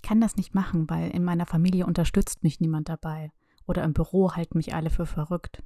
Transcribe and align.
ich 0.00 0.08
kann 0.08 0.20
das 0.22 0.36
nicht 0.36 0.54
machen, 0.54 0.88
weil 0.88 1.10
in 1.10 1.22
meiner 1.22 1.44
Familie 1.44 1.84
unterstützt 1.84 2.42
mich 2.42 2.58
niemand 2.58 2.88
dabei 2.88 3.32
oder 3.66 3.84
im 3.84 3.92
Büro 3.92 4.32
halten 4.32 4.56
mich 4.56 4.74
alle 4.74 4.88
für 4.88 5.04
verrückt. 5.04 5.62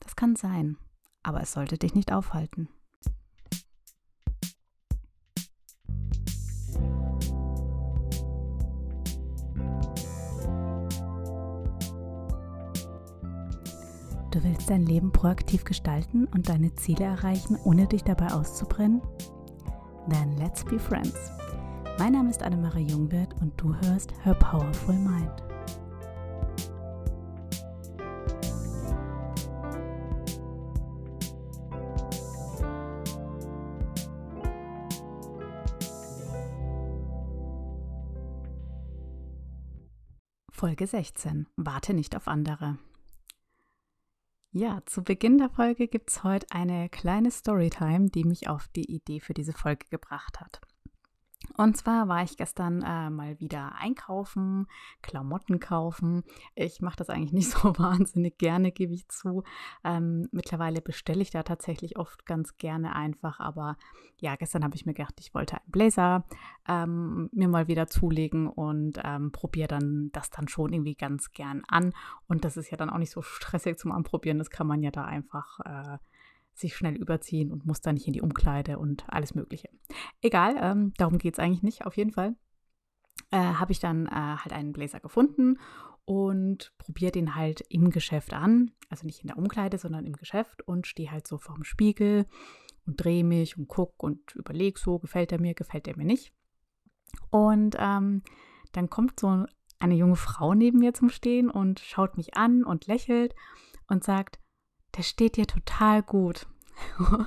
Das 0.00 0.16
kann 0.16 0.34
sein, 0.34 0.78
aber 1.22 1.42
es 1.42 1.52
sollte 1.52 1.76
dich 1.76 1.94
nicht 1.94 2.10
aufhalten. 2.10 2.70
Du 14.30 14.42
willst 14.42 14.70
dein 14.70 14.86
Leben 14.86 15.12
proaktiv 15.12 15.64
gestalten 15.64 16.26
und 16.28 16.48
deine 16.48 16.74
Ziele 16.76 17.04
erreichen, 17.04 17.58
ohne 17.64 17.86
dich 17.86 18.04
dabei 18.04 18.32
auszubrennen? 18.32 19.02
Then 20.08 20.32
let's 20.38 20.64
be 20.64 20.78
friends. 20.78 21.43
Mein 21.96 22.12
Name 22.12 22.28
ist 22.28 22.42
Annemarie 22.42 22.88
Jungwirth 22.88 23.40
und 23.40 23.52
du 23.56 23.72
hörst 23.72 24.12
Her 24.24 24.34
Powerful 24.34 24.96
Mind. 24.96 25.30
Folge 40.50 40.88
16. 40.88 41.46
Warte 41.56 41.94
nicht 41.94 42.16
auf 42.16 42.26
andere. 42.26 42.76
Ja, 44.50 44.82
zu 44.86 45.04
Beginn 45.04 45.38
der 45.38 45.50
Folge 45.50 45.86
gibt 45.86 46.10
es 46.10 46.24
heute 46.24 46.46
eine 46.50 46.88
kleine 46.88 47.30
Storytime, 47.30 48.10
die 48.10 48.24
mich 48.24 48.48
auf 48.48 48.66
die 48.68 48.92
Idee 48.92 49.20
für 49.20 49.34
diese 49.34 49.52
Folge 49.52 49.86
gebracht 49.90 50.40
hat. 50.40 50.60
Und 51.56 51.76
zwar 51.76 52.08
war 52.08 52.22
ich 52.22 52.36
gestern 52.36 52.82
äh, 52.82 53.10
mal 53.10 53.38
wieder 53.38 53.76
einkaufen, 53.76 54.66
Klamotten 55.02 55.60
kaufen. 55.60 56.24
Ich 56.54 56.80
mache 56.80 56.96
das 56.96 57.10
eigentlich 57.10 57.32
nicht 57.32 57.50
so 57.50 57.78
wahnsinnig 57.78 58.38
gerne, 58.38 58.72
gebe 58.72 58.92
ich 58.92 59.08
zu. 59.08 59.44
Ähm, 59.84 60.28
mittlerweile 60.32 60.80
bestelle 60.80 61.22
ich 61.22 61.30
da 61.30 61.42
tatsächlich 61.42 61.96
oft 61.96 62.26
ganz 62.26 62.56
gerne 62.56 62.96
einfach. 62.96 63.38
Aber 63.38 63.76
ja, 64.18 64.34
gestern 64.36 64.64
habe 64.64 64.74
ich 64.74 64.84
mir 64.84 64.94
gedacht, 64.94 65.14
ich 65.20 65.34
wollte 65.34 65.56
einen 65.56 65.70
Blazer 65.70 66.24
ähm, 66.68 67.28
mir 67.32 67.48
mal 67.48 67.68
wieder 67.68 67.86
zulegen 67.86 68.48
und 68.48 69.00
ähm, 69.04 69.30
probiere 69.30 69.68
dann 69.68 70.10
das 70.12 70.30
dann 70.30 70.48
schon 70.48 70.72
irgendwie 70.72 70.96
ganz 70.96 71.30
gern 71.32 71.62
an. 71.68 71.92
Und 72.26 72.44
das 72.44 72.56
ist 72.56 72.70
ja 72.70 72.76
dann 72.76 72.90
auch 72.90 72.98
nicht 72.98 73.12
so 73.12 73.22
stressig 73.22 73.78
zum 73.78 73.92
Anprobieren. 73.92 74.38
Das 74.38 74.50
kann 74.50 74.66
man 74.66 74.82
ja 74.82 74.90
da 74.90 75.04
einfach. 75.04 75.60
Äh, 75.60 75.98
sich 76.54 76.76
schnell 76.76 76.94
überziehen 76.94 77.52
und 77.52 77.66
muss 77.66 77.80
da 77.80 77.92
nicht 77.92 78.06
in 78.06 78.12
die 78.12 78.22
Umkleide 78.22 78.78
und 78.78 79.04
alles 79.08 79.34
Mögliche. 79.34 79.68
Egal, 80.22 80.56
ähm, 80.60 80.92
darum 80.96 81.18
geht 81.18 81.34
es 81.34 81.38
eigentlich 81.38 81.62
nicht. 81.62 81.84
Auf 81.84 81.96
jeden 81.96 82.12
Fall 82.12 82.36
äh, 83.30 83.36
habe 83.36 83.72
ich 83.72 83.80
dann 83.80 84.06
äh, 84.06 84.10
halt 84.10 84.52
einen 84.52 84.72
Blazer 84.72 85.00
gefunden 85.00 85.58
und 86.04 86.72
probiere 86.78 87.12
den 87.12 87.34
halt 87.34 87.62
im 87.68 87.90
Geschäft 87.90 88.34
an. 88.34 88.70
Also 88.88 89.06
nicht 89.06 89.22
in 89.22 89.28
der 89.28 89.38
Umkleide, 89.38 89.78
sondern 89.78 90.06
im 90.06 90.14
Geschäft 90.14 90.62
und 90.66 90.86
stehe 90.86 91.10
halt 91.10 91.26
so 91.26 91.38
vorm 91.38 91.64
Spiegel 91.64 92.26
und 92.86 93.02
drehe 93.02 93.24
mich 93.24 93.56
und 93.56 93.68
gucke 93.68 93.94
und 93.98 94.34
überlege 94.34 94.78
so, 94.78 94.98
gefällt 94.98 95.32
er 95.32 95.40
mir, 95.40 95.54
gefällt 95.54 95.88
er 95.88 95.96
mir 95.96 96.04
nicht. 96.04 96.32
Und 97.30 97.76
ähm, 97.78 98.22
dann 98.72 98.90
kommt 98.90 99.20
so 99.20 99.46
eine 99.78 99.94
junge 99.94 100.16
Frau 100.16 100.54
neben 100.54 100.78
mir 100.78 100.94
zum 100.94 101.08
Stehen 101.08 101.50
und 101.50 101.80
schaut 101.80 102.16
mich 102.16 102.36
an 102.36 102.64
und 102.64 102.86
lächelt 102.86 103.34
und 103.88 104.04
sagt, 104.04 104.38
der 104.96 105.02
steht 105.02 105.36
dir 105.36 105.46
total 105.46 106.02
gut. 106.02 106.46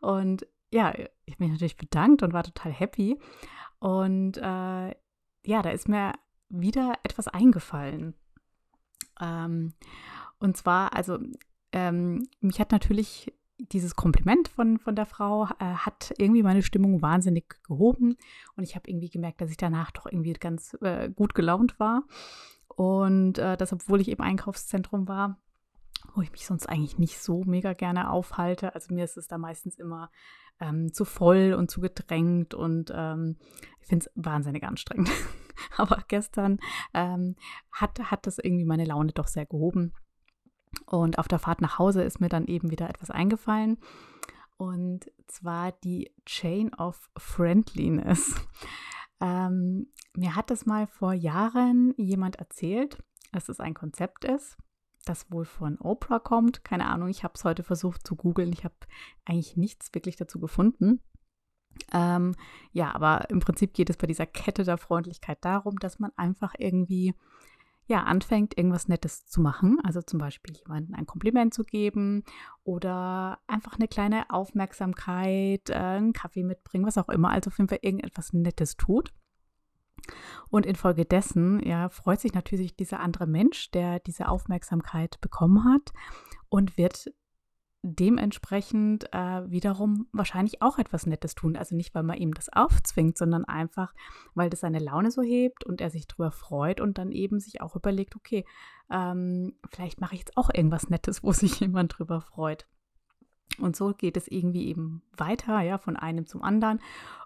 und 0.00 0.46
ja, 0.70 0.92
ich 1.24 1.38
mich 1.38 1.50
natürlich 1.50 1.76
bedankt 1.76 2.22
und 2.22 2.32
war 2.32 2.42
total 2.42 2.72
happy. 2.72 3.18
Und 3.78 4.36
äh, 4.38 4.88
ja, 5.44 5.62
da 5.62 5.70
ist 5.70 5.88
mir 5.88 6.12
wieder 6.48 6.94
etwas 7.02 7.28
eingefallen. 7.28 8.14
Ähm, 9.20 9.74
und 10.38 10.56
zwar, 10.56 10.94
also 10.94 11.18
ähm, 11.72 12.28
mich 12.40 12.60
hat 12.60 12.72
natürlich 12.72 13.32
dieses 13.58 13.96
Kompliment 13.96 14.48
von, 14.48 14.78
von 14.78 14.94
der 14.94 15.06
Frau 15.06 15.44
äh, 15.58 15.64
hat 15.64 16.14
irgendwie 16.18 16.42
meine 16.42 16.62
Stimmung 16.62 17.02
wahnsinnig 17.02 17.56
gehoben 17.64 18.16
und 18.54 18.62
ich 18.62 18.76
habe 18.76 18.88
irgendwie 18.88 19.10
gemerkt, 19.10 19.40
dass 19.40 19.50
ich 19.50 19.56
danach 19.56 19.90
doch 19.90 20.06
irgendwie 20.06 20.32
ganz 20.34 20.76
äh, 20.80 21.10
gut 21.10 21.34
gelaunt 21.34 21.78
war 21.80 22.04
und 22.68 23.38
äh, 23.38 23.56
das, 23.56 23.72
obwohl 23.72 24.00
ich 24.00 24.08
im 24.08 24.20
Einkaufszentrum 24.20 25.08
war 25.08 25.40
wo 26.14 26.22
ich 26.22 26.32
mich 26.32 26.46
sonst 26.46 26.68
eigentlich 26.68 26.98
nicht 26.98 27.18
so 27.18 27.44
mega 27.44 27.72
gerne 27.72 28.10
aufhalte. 28.10 28.74
Also 28.74 28.94
mir 28.94 29.04
ist 29.04 29.16
es 29.16 29.28
da 29.28 29.38
meistens 29.38 29.76
immer 29.76 30.10
ähm, 30.60 30.92
zu 30.92 31.04
voll 31.04 31.54
und 31.56 31.70
zu 31.70 31.80
gedrängt 31.80 32.54
und 32.54 32.92
ähm, 32.94 33.36
ich 33.80 33.86
finde 33.88 34.06
es 34.06 34.12
wahnsinnig 34.14 34.64
anstrengend. 34.64 35.10
Aber 35.76 36.02
gestern 36.08 36.58
ähm, 36.94 37.36
hat, 37.72 37.98
hat 38.10 38.26
das 38.26 38.38
irgendwie 38.38 38.64
meine 38.64 38.84
Laune 38.84 39.12
doch 39.12 39.26
sehr 39.26 39.46
gehoben. 39.46 39.92
Und 40.86 41.18
auf 41.18 41.28
der 41.28 41.38
Fahrt 41.38 41.60
nach 41.60 41.78
Hause 41.78 42.02
ist 42.02 42.20
mir 42.20 42.28
dann 42.28 42.46
eben 42.46 42.70
wieder 42.70 42.88
etwas 42.88 43.10
eingefallen. 43.10 43.78
Und 44.56 45.10
zwar 45.26 45.72
die 45.72 46.12
Chain 46.26 46.74
of 46.74 47.08
Friendliness. 47.16 48.34
Ähm, 49.20 49.88
mir 50.14 50.36
hat 50.36 50.48
das 50.48 50.64
mal 50.64 50.86
vor 50.86 51.12
Jahren 51.12 51.92
jemand 51.96 52.36
erzählt, 52.36 53.02
dass 53.32 53.48
es 53.48 53.58
ein 53.58 53.74
Konzept 53.74 54.24
ist 54.24 54.56
das 55.08 55.30
wohl 55.30 55.44
von 55.44 55.78
Oprah 55.78 56.18
kommt. 56.18 56.64
Keine 56.64 56.86
Ahnung, 56.86 57.08
ich 57.08 57.24
habe 57.24 57.34
es 57.34 57.44
heute 57.44 57.62
versucht 57.62 58.06
zu 58.06 58.16
googeln. 58.16 58.52
Ich 58.52 58.64
habe 58.64 58.74
eigentlich 59.24 59.56
nichts 59.56 59.94
wirklich 59.94 60.16
dazu 60.16 60.38
gefunden. 60.40 61.00
Ähm, 61.92 62.34
ja, 62.72 62.94
aber 62.94 63.30
im 63.30 63.40
Prinzip 63.40 63.72
geht 63.74 63.90
es 63.90 63.96
bei 63.96 64.06
dieser 64.06 64.26
Kette 64.26 64.64
der 64.64 64.78
Freundlichkeit 64.78 65.38
darum, 65.42 65.78
dass 65.78 65.98
man 65.98 66.10
einfach 66.16 66.54
irgendwie 66.58 67.14
ja, 67.86 68.02
anfängt, 68.02 68.56
irgendwas 68.56 68.86
Nettes 68.88 69.26
zu 69.26 69.40
machen. 69.40 69.78
Also 69.82 70.02
zum 70.02 70.18
Beispiel 70.18 70.54
jemandem 70.56 70.94
ein 70.94 71.06
Kompliment 71.06 71.54
zu 71.54 71.64
geben 71.64 72.22
oder 72.62 73.38
einfach 73.46 73.76
eine 73.76 73.88
kleine 73.88 74.28
Aufmerksamkeit, 74.28 75.70
äh, 75.70 75.74
einen 75.74 76.12
Kaffee 76.12 76.44
mitbringen, 76.44 76.86
was 76.86 76.98
auch 76.98 77.08
immer. 77.08 77.30
Also 77.30 77.48
auf 77.48 77.56
jeden 77.56 77.68
Fall 77.68 77.78
irgendetwas 77.80 78.34
Nettes 78.34 78.76
tut. 78.76 79.14
Und 80.50 80.66
infolgedessen 80.66 81.60
ja, 81.64 81.88
freut 81.88 82.20
sich 82.20 82.34
natürlich 82.34 82.76
dieser 82.76 83.00
andere 83.00 83.26
Mensch, 83.26 83.70
der 83.70 84.00
diese 84.00 84.28
Aufmerksamkeit 84.28 85.20
bekommen 85.20 85.64
hat 85.64 85.92
und 86.48 86.78
wird 86.78 87.12
dementsprechend 87.82 89.12
äh, 89.12 89.50
wiederum 89.50 90.08
wahrscheinlich 90.12 90.62
auch 90.62 90.78
etwas 90.78 91.06
Nettes 91.06 91.34
tun. 91.34 91.56
Also 91.56 91.76
nicht, 91.76 91.94
weil 91.94 92.02
man 92.02 92.18
ihm 92.18 92.34
das 92.34 92.48
aufzwingt, 92.52 93.16
sondern 93.16 93.44
einfach, 93.44 93.94
weil 94.34 94.50
das 94.50 94.60
seine 94.60 94.80
Laune 94.80 95.10
so 95.10 95.22
hebt 95.22 95.64
und 95.64 95.80
er 95.80 95.90
sich 95.90 96.06
darüber 96.08 96.32
freut 96.32 96.80
und 96.80 96.98
dann 96.98 97.12
eben 97.12 97.38
sich 97.38 97.60
auch 97.60 97.76
überlegt, 97.76 98.16
okay, 98.16 98.44
ähm, 98.90 99.54
vielleicht 99.70 100.00
mache 100.00 100.14
ich 100.14 100.20
jetzt 100.20 100.36
auch 100.36 100.50
irgendwas 100.52 100.90
Nettes, 100.90 101.22
wo 101.22 101.32
sich 101.32 101.60
jemand 101.60 101.98
drüber 101.98 102.20
freut. 102.20 102.66
Und 103.60 103.76
so 103.76 103.92
geht 103.92 104.16
es 104.16 104.28
irgendwie 104.28 104.68
eben 104.68 105.02
weiter, 105.16 105.60
ja, 105.60 105.78
von 105.78 105.96
einem 105.96 106.26
zum 106.26 106.42
anderen. 106.42 106.80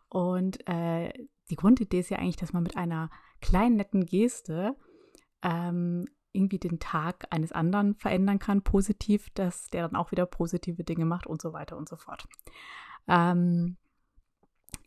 Und 0.09 0.67
äh, 0.69 1.13
die 1.53 1.57
Grundidee 1.57 2.01
ist 2.01 2.09
ja 2.09 2.19
eigentlich, 2.19 2.37
dass 2.37 2.55
man 2.55 2.63
mit 2.63 2.79
einer 2.79 3.11
kleinen 3.43 3.77
netten 3.77 4.07
Geste 4.07 4.75
ähm, 5.43 6.07
irgendwie 6.33 6.59
den 6.59 6.79
Tag 6.79 7.27
eines 7.29 7.53
anderen 7.53 7.95
verändern 7.95 8.39
kann, 8.39 8.63
positiv, 8.63 9.29
dass 9.35 9.67
der 9.67 9.87
dann 9.87 9.95
auch 9.95 10.13
wieder 10.13 10.25
positive 10.25 10.83
Dinge 10.83 11.05
macht 11.05 11.27
und 11.27 11.43
so 11.43 11.53
weiter 11.53 11.77
und 11.77 11.91
so 11.91 11.97
fort. 11.97 12.27
Ähm, 13.07 13.77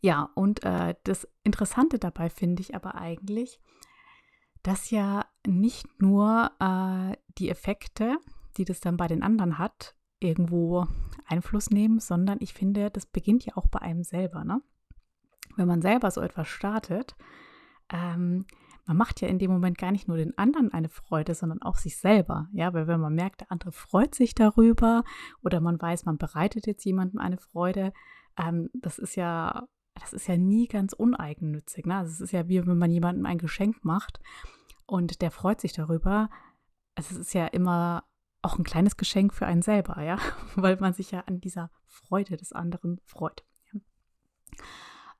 ja, 0.00 0.28
und 0.34 0.64
äh, 0.64 0.96
das 1.04 1.28
Interessante 1.44 2.00
dabei 2.00 2.30
finde 2.30 2.62
ich 2.62 2.74
aber 2.74 2.96
eigentlich, 2.96 3.60
dass 4.64 4.90
ja 4.90 5.24
nicht 5.46 5.86
nur 6.02 6.50
äh, 6.58 7.16
die 7.38 7.48
Effekte, 7.48 8.18
die 8.56 8.64
das 8.64 8.80
dann 8.80 8.96
bei 8.96 9.06
den 9.06 9.22
anderen 9.22 9.58
hat, 9.58 9.94
irgendwo 10.18 10.88
Einfluss 11.26 11.70
nehmen, 11.70 12.00
sondern 12.00 12.38
ich 12.40 12.54
finde, 12.54 12.90
das 12.90 13.06
beginnt 13.06 13.46
ja 13.46 13.56
auch 13.56 13.68
bei 13.68 13.80
einem 13.80 14.02
selber. 14.02 14.42
Ne? 14.42 14.62
Wenn 15.56 15.68
man 15.68 15.82
selber 15.82 16.10
so 16.10 16.20
etwas 16.20 16.48
startet, 16.48 17.16
ähm, 17.88 18.46
man 18.86 18.96
macht 18.96 19.20
ja 19.20 19.28
in 19.28 19.38
dem 19.38 19.50
Moment 19.50 19.78
gar 19.78 19.90
nicht 19.90 20.06
nur 20.06 20.16
den 20.16 20.36
anderen 20.38 20.72
eine 20.72 20.88
Freude, 20.88 21.34
sondern 21.34 21.60
auch 21.60 21.76
sich 21.76 21.96
selber. 21.96 22.48
Ja, 22.52 22.72
weil 22.72 22.86
wenn 22.86 23.00
man 23.00 23.14
merkt, 23.14 23.40
der 23.40 23.50
andere 23.50 23.72
freut 23.72 24.14
sich 24.14 24.34
darüber 24.34 25.02
oder 25.42 25.60
man 25.60 25.80
weiß, 25.80 26.04
man 26.04 26.18
bereitet 26.18 26.66
jetzt 26.66 26.84
jemandem 26.84 27.18
eine 27.18 27.36
Freude, 27.36 27.92
ähm, 28.38 28.70
das 28.74 28.98
ist 28.98 29.16
ja, 29.16 29.66
das 29.94 30.12
ist 30.12 30.28
ja 30.28 30.36
nie 30.36 30.68
ganz 30.68 30.92
uneigennützig. 30.92 31.86
Ne? 31.86 31.96
Also 31.96 32.12
es 32.12 32.20
ist 32.20 32.32
ja 32.32 32.48
wie 32.48 32.64
wenn 32.64 32.78
man 32.78 32.90
jemandem 32.90 33.26
ein 33.26 33.38
Geschenk 33.38 33.84
macht 33.84 34.20
und 34.86 35.20
der 35.20 35.32
freut 35.32 35.60
sich 35.60 35.72
darüber. 35.72 36.30
Also 36.94 37.14
es 37.14 37.20
ist 37.20 37.34
ja 37.34 37.46
immer 37.46 38.04
auch 38.42 38.58
ein 38.58 38.64
kleines 38.64 38.96
Geschenk 38.96 39.34
für 39.34 39.46
einen 39.46 39.62
selber, 39.62 40.00
ja, 40.02 40.18
weil 40.54 40.76
man 40.76 40.92
sich 40.92 41.10
ja 41.10 41.20
an 41.26 41.40
dieser 41.40 41.70
Freude 41.86 42.36
des 42.36 42.52
anderen 42.52 43.00
freut. 43.04 43.44
Ja? 43.72 43.80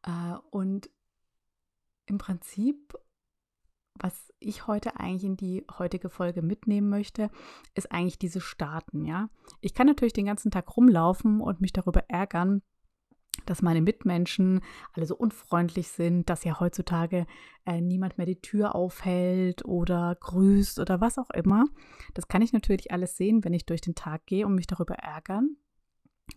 Äh, 0.06 0.36
und 0.50 0.90
im 2.06 2.18
Prinzip, 2.18 2.94
was 3.94 4.32
ich 4.38 4.66
heute 4.66 5.00
eigentlich 5.00 5.24
in 5.24 5.36
die 5.36 5.66
heutige 5.78 6.08
Folge 6.08 6.42
mitnehmen 6.42 6.88
möchte, 6.88 7.30
ist 7.74 7.90
eigentlich 7.92 8.18
diese 8.18 8.40
Starten, 8.40 9.04
ja. 9.04 9.28
Ich 9.60 9.74
kann 9.74 9.86
natürlich 9.86 10.12
den 10.12 10.26
ganzen 10.26 10.50
Tag 10.50 10.76
rumlaufen 10.76 11.40
und 11.40 11.60
mich 11.60 11.72
darüber 11.72 12.04
ärgern, 12.08 12.62
dass 13.44 13.62
meine 13.62 13.82
Mitmenschen 13.82 14.60
alle 14.94 15.06
so 15.06 15.16
unfreundlich 15.16 15.88
sind, 15.88 16.30
dass 16.30 16.44
ja 16.44 16.58
heutzutage 16.58 17.26
äh, 17.66 17.80
niemand 17.80 18.16
mehr 18.16 18.26
die 18.26 18.40
Tür 18.40 18.74
aufhält 18.74 19.64
oder 19.64 20.16
grüßt 20.18 20.78
oder 20.78 21.00
was 21.00 21.18
auch 21.18 21.30
immer. 21.30 21.66
Das 22.14 22.28
kann 22.28 22.42
ich 22.42 22.52
natürlich 22.52 22.92
alles 22.92 23.16
sehen, 23.16 23.44
wenn 23.44 23.52
ich 23.52 23.66
durch 23.66 23.82
den 23.82 23.94
Tag 23.94 24.26
gehe 24.26 24.46
und 24.46 24.54
mich 24.54 24.66
darüber 24.66 24.94
ärgern. 24.94 25.56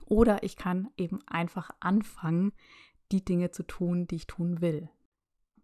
Oder 0.06 0.44
ich 0.44 0.56
kann 0.56 0.90
eben 0.98 1.20
einfach 1.26 1.72
anfangen, 1.80 2.52
die 3.12 3.24
Dinge 3.24 3.52
zu 3.52 3.64
tun, 3.64 4.08
die 4.08 4.16
ich 4.16 4.28
tun 4.28 4.62
will. 4.62 4.90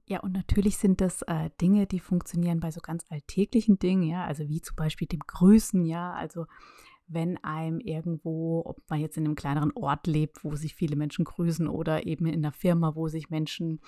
Ja, 0.07 0.19
und 0.19 0.33
natürlich 0.33 0.77
sind 0.77 1.01
das 1.01 1.23
äh, 1.23 1.49
Dinge, 1.59 1.87
die 1.87 1.99
funktionieren 1.99 2.59
bei 2.59 2.69
so 2.69 2.79
ganz 2.79 3.03
alltäglichen 3.09 3.79
Dingen, 3.79 4.03
ja, 4.03 4.25
also 4.25 4.47
wie 4.47 4.61
zum 4.61 4.75
Beispiel 4.75 5.07
dem 5.07 5.21
Grüßen, 5.21 5.83
ja, 5.83 6.13
also 6.13 6.45
wenn 7.07 7.43
einem 7.43 7.79
irgendwo, 7.79 8.63
ob 8.65 8.77
man 8.89 8.99
jetzt 8.99 9.17
in 9.17 9.25
einem 9.25 9.35
kleineren 9.35 9.71
Ort 9.75 10.07
lebt, 10.07 10.43
wo 10.43 10.55
sich 10.55 10.75
viele 10.75 10.95
Menschen 10.95 11.25
grüßen 11.25 11.67
oder 11.67 12.05
eben 12.05 12.25
in 12.25 12.43
einer 12.43 12.51
Firma, 12.51 12.95
wo 12.95 13.07
sich 13.07 13.29
Menschen 13.29 13.79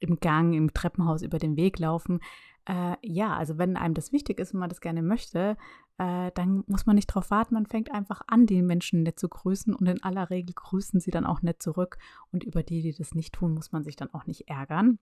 im 0.00 0.18
Gang, 0.20 0.54
im 0.54 0.72
Treppenhaus 0.72 1.22
über 1.22 1.38
den 1.38 1.56
Weg 1.56 1.78
laufen. 1.78 2.20
Äh, 2.66 2.96
ja, 3.02 3.36
also 3.36 3.58
wenn 3.58 3.76
einem 3.76 3.94
das 3.94 4.12
wichtig 4.12 4.40
ist 4.40 4.54
und 4.54 4.60
man 4.60 4.68
das 4.68 4.80
gerne 4.80 5.02
möchte, 5.02 5.56
äh, 5.98 6.30
dann 6.34 6.64
muss 6.66 6.86
man 6.86 6.96
nicht 6.96 7.10
darauf 7.10 7.30
warten, 7.30 7.54
man 7.54 7.66
fängt 7.66 7.92
einfach 7.92 8.22
an, 8.26 8.46
die 8.46 8.62
Menschen 8.62 9.02
nett 9.02 9.18
zu 9.18 9.28
grüßen 9.28 9.74
und 9.74 9.86
in 9.86 10.02
aller 10.02 10.30
Regel 10.30 10.54
grüßen 10.54 11.00
sie 11.00 11.10
dann 11.10 11.26
auch 11.26 11.42
nett 11.42 11.62
zurück 11.62 11.98
und 12.32 12.44
über 12.44 12.62
die, 12.62 12.82
die 12.82 12.94
das 12.94 13.14
nicht 13.14 13.34
tun, 13.34 13.54
muss 13.54 13.72
man 13.72 13.84
sich 13.84 13.96
dann 13.96 14.12
auch 14.12 14.26
nicht 14.26 14.48
ärgern 14.48 14.98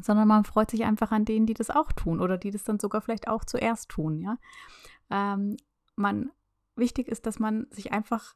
sondern 0.00 0.28
man 0.28 0.44
freut 0.44 0.70
sich 0.70 0.84
einfach 0.84 1.12
an 1.12 1.24
denen, 1.24 1.46
die 1.46 1.54
das 1.54 1.70
auch 1.70 1.92
tun 1.92 2.20
oder 2.20 2.38
die 2.38 2.50
das 2.50 2.64
dann 2.64 2.80
sogar 2.80 3.02
vielleicht 3.02 3.28
auch 3.28 3.44
zuerst 3.44 3.88
tun, 3.90 4.18
ja. 4.20 4.38
Ähm, 5.10 5.56
man 5.96 6.30
wichtig 6.76 7.08
ist, 7.08 7.26
dass 7.26 7.38
man 7.38 7.66
sich 7.70 7.92
einfach 7.92 8.34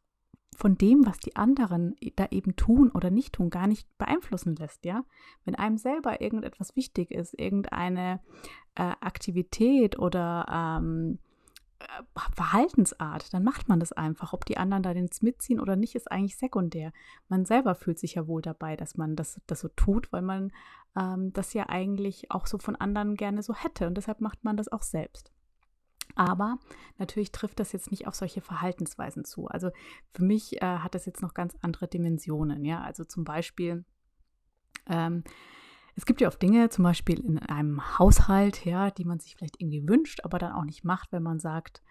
von 0.54 0.76
dem, 0.76 1.06
was 1.06 1.18
die 1.18 1.36
anderen 1.36 1.96
da 2.16 2.26
eben 2.30 2.56
tun 2.56 2.90
oder 2.90 3.10
nicht 3.10 3.34
tun, 3.34 3.50
gar 3.50 3.66
nicht 3.66 3.88
beeinflussen 3.98 4.56
lässt, 4.56 4.84
ja. 4.84 5.04
Wenn 5.44 5.54
einem 5.54 5.78
selber 5.78 6.20
irgendetwas 6.20 6.76
wichtig 6.76 7.10
ist, 7.10 7.38
irgendeine 7.38 8.20
äh, 8.74 8.92
Aktivität 9.00 9.98
oder 9.98 10.46
ähm, 10.50 11.18
äh, 11.18 11.25
Verhaltensart, 12.34 13.32
dann 13.34 13.44
macht 13.44 13.68
man 13.68 13.80
das 13.80 13.92
einfach. 13.92 14.32
Ob 14.32 14.44
die 14.44 14.56
anderen 14.56 14.82
da 14.82 14.92
jetzt 14.92 15.22
mitziehen 15.22 15.60
oder 15.60 15.76
nicht, 15.76 15.94
ist 15.94 16.10
eigentlich 16.10 16.36
sekundär. 16.36 16.92
Man 17.28 17.44
selber 17.44 17.74
fühlt 17.74 17.98
sich 17.98 18.14
ja 18.14 18.26
wohl 18.26 18.42
dabei, 18.42 18.76
dass 18.76 18.96
man 18.96 19.14
das, 19.14 19.40
das 19.46 19.60
so 19.60 19.68
tut, 19.68 20.10
weil 20.12 20.22
man 20.22 20.52
ähm, 20.98 21.32
das 21.32 21.52
ja 21.52 21.68
eigentlich 21.68 22.30
auch 22.30 22.46
so 22.46 22.58
von 22.58 22.76
anderen 22.76 23.14
gerne 23.14 23.42
so 23.42 23.54
hätte. 23.54 23.86
Und 23.86 23.96
deshalb 23.96 24.20
macht 24.20 24.44
man 24.44 24.56
das 24.56 24.68
auch 24.68 24.82
selbst. 24.82 25.32
Aber 26.14 26.58
natürlich 26.98 27.30
trifft 27.30 27.60
das 27.60 27.72
jetzt 27.72 27.90
nicht 27.90 28.06
auf 28.06 28.14
solche 28.14 28.40
Verhaltensweisen 28.40 29.24
zu. 29.24 29.48
Also 29.48 29.70
für 30.12 30.24
mich 30.24 30.62
äh, 30.62 30.78
hat 30.78 30.94
das 30.94 31.04
jetzt 31.04 31.20
noch 31.20 31.34
ganz 31.34 31.54
andere 31.60 31.88
Dimensionen. 31.88 32.64
Ja, 32.64 32.80
also 32.80 33.04
zum 33.04 33.24
Beispiel, 33.24 33.84
ähm, 34.88 35.24
es 35.96 36.04
gibt 36.04 36.20
ja 36.20 36.28
oft 36.28 36.40
Dinge, 36.40 36.68
zum 36.68 36.84
Beispiel 36.84 37.18
in 37.20 37.38
einem 37.38 37.98
Haushalt, 37.98 38.64
ja, 38.66 38.90
die 38.90 39.04
man 39.04 39.18
sich 39.18 39.34
vielleicht 39.34 39.60
irgendwie 39.60 39.88
wünscht, 39.88 40.20
aber 40.24 40.38
dann 40.38 40.52
auch 40.52 40.64
nicht 40.64 40.84
macht, 40.84 41.10
wenn 41.10 41.22
man 41.22 41.40
sagt, 41.40 41.82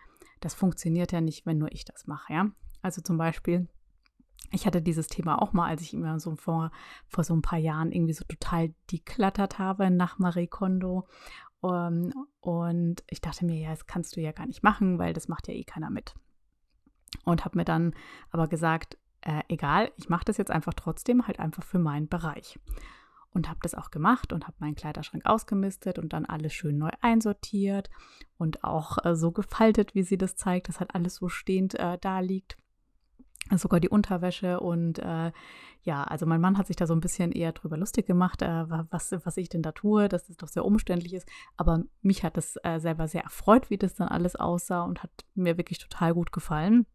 das 0.42 0.54
funktioniert 0.54 1.12
ja 1.12 1.22
nicht, 1.22 1.46
wenn 1.46 1.58
nur 1.58 1.72
ich 1.72 1.86
das 1.86 2.06
mache. 2.06 2.32
Ja, 2.32 2.52
also 2.82 3.02
zum 3.02 3.18
Beispiel. 3.18 3.68
Ich 4.52 4.68
hatte 4.68 4.82
dieses 4.82 5.08
Thema 5.08 5.42
auch 5.42 5.54
mal, 5.54 5.68
als 5.68 5.82
ich 5.82 5.94
immer 5.94 6.20
so 6.20 6.36
vor, 6.36 6.72
vor 7.08 7.24
so 7.24 7.36
ein 7.36 7.42
paar 7.42 7.58
Jahren 7.58 7.92
irgendwie 7.92 8.14
so 8.14 8.24
total 8.26 8.74
deklattert 8.92 9.58
habe 9.58 9.90
nach 9.90 10.20
Marie 10.20 10.48
Kondo 10.48 11.08
um, 11.62 11.72
ähm, 11.72 12.14
und 12.42 13.04
ich 13.10 13.22
dachte 13.22 13.44
mir, 13.44 13.58
ja, 13.58 13.72
das 13.72 13.88
kannst 13.88 14.16
du 14.16 14.22
ja 14.22 14.34
gar 14.34 14.46
nicht 14.46 14.62
machen, 14.62 15.00
weil 15.00 15.14
das 15.14 15.28
macht 15.28 15.48
ja 15.48 15.56
eh 15.56 15.64
keiner 15.64 15.90
mit. 15.90 16.14
Und 17.24 17.44
habe 17.44 17.58
mir 17.58 17.66
dann 17.66 17.96
aber 18.30 18.48
gesagt, 18.48 19.00
äh, 19.22 19.42
egal, 19.48 19.92
ich 19.96 20.08
mache 20.08 20.26
das 20.26 20.38
jetzt 20.38 20.52
einfach 20.52 20.76
trotzdem, 20.76 21.26
halt 21.26 21.40
einfach 21.40 21.64
für 21.64 21.80
meinen 21.80 22.08
Bereich. 22.08 22.60
Und 23.36 23.50
habe 23.50 23.60
das 23.62 23.76
auch 23.76 23.92
gemacht 23.92 24.34
und 24.34 24.48
habe 24.48 24.56
meinen 24.60 24.76
Kleiderschrank 24.76 25.26
ausgemistet 25.26 26.00
und 26.00 26.14
dann 26.14 26.26
alles 26.26 26.54
schön 26.54 26.78
neu 26.78 26.90
einsortiert 27.02 27.90
und 28.38 28.64
auch 28.64 28.98
äh, 29.04 29.16
so 29.16 29.32
gefaltet, 29.32 29.94
wie 29.94 30.04
sie 30.04 30.18
das 30.18 30.36
zeigt, 30.36 30.70
dass 30.70 30.80
halt 30.80 30.96
alles 30.96 31.16
so 31.16 31.28
stehend 31.28 31.76
äh, 31.76 31.98
da 32.00 32.22
liegt 32.22 32.58
sogar 33.56 33.80
die 33.80 33.90
Unterwäsche 33.90 34.60
und 34.60 35.00
äh, 35.00 35.32
ja, 35.84 36.04
also 36.04 36.26
mein 36.26 36.42
Mann 36.42 36.58
hat 36.58 36.66
sich 36.66 36.76
da 36.76 36.88
so 36.88 36.96
ein 36.96 37.00
bisschen 37.00 37.32
eher 37.32 37.52
drüber 37.52 37.78
lustig 37.78 38.08
gemacht, 38.08 38.42
äh, 38.42 38.66
was, 38.90 39.12
was 39.24 39.38
ich 39.38 39.50
denn 39.50 39.62
da 39.62 39.72
tue, 39.72 40.10
dass 40.10 40.26
das 40.26 40.38
doch 40.38 40.48
sehr 40.48 40.66
umständlich 40.66 41.14
ist. 41.14 41.30
Aber 41.56 41.84
mich 42.02 42.24
hat 42.24 42.38
das 42.38 42.58
äh, 42.64 42.80
selber 42.80 43.08
sehr 43.08 43.24
erfreut, 43.24 43.70
wie 43.70 43.78
das 43.78 43.94
dann 43.94 44.08
alles 44.08 44.36
aussah 44.36 44.84
und 44.84 45.04
hat 45.04 45.12
mir 45.36 45.58
wirklich 45.58 45.78
total 45.78 46.16
gut 46.16 46.32
gefallen. 46.32 46.88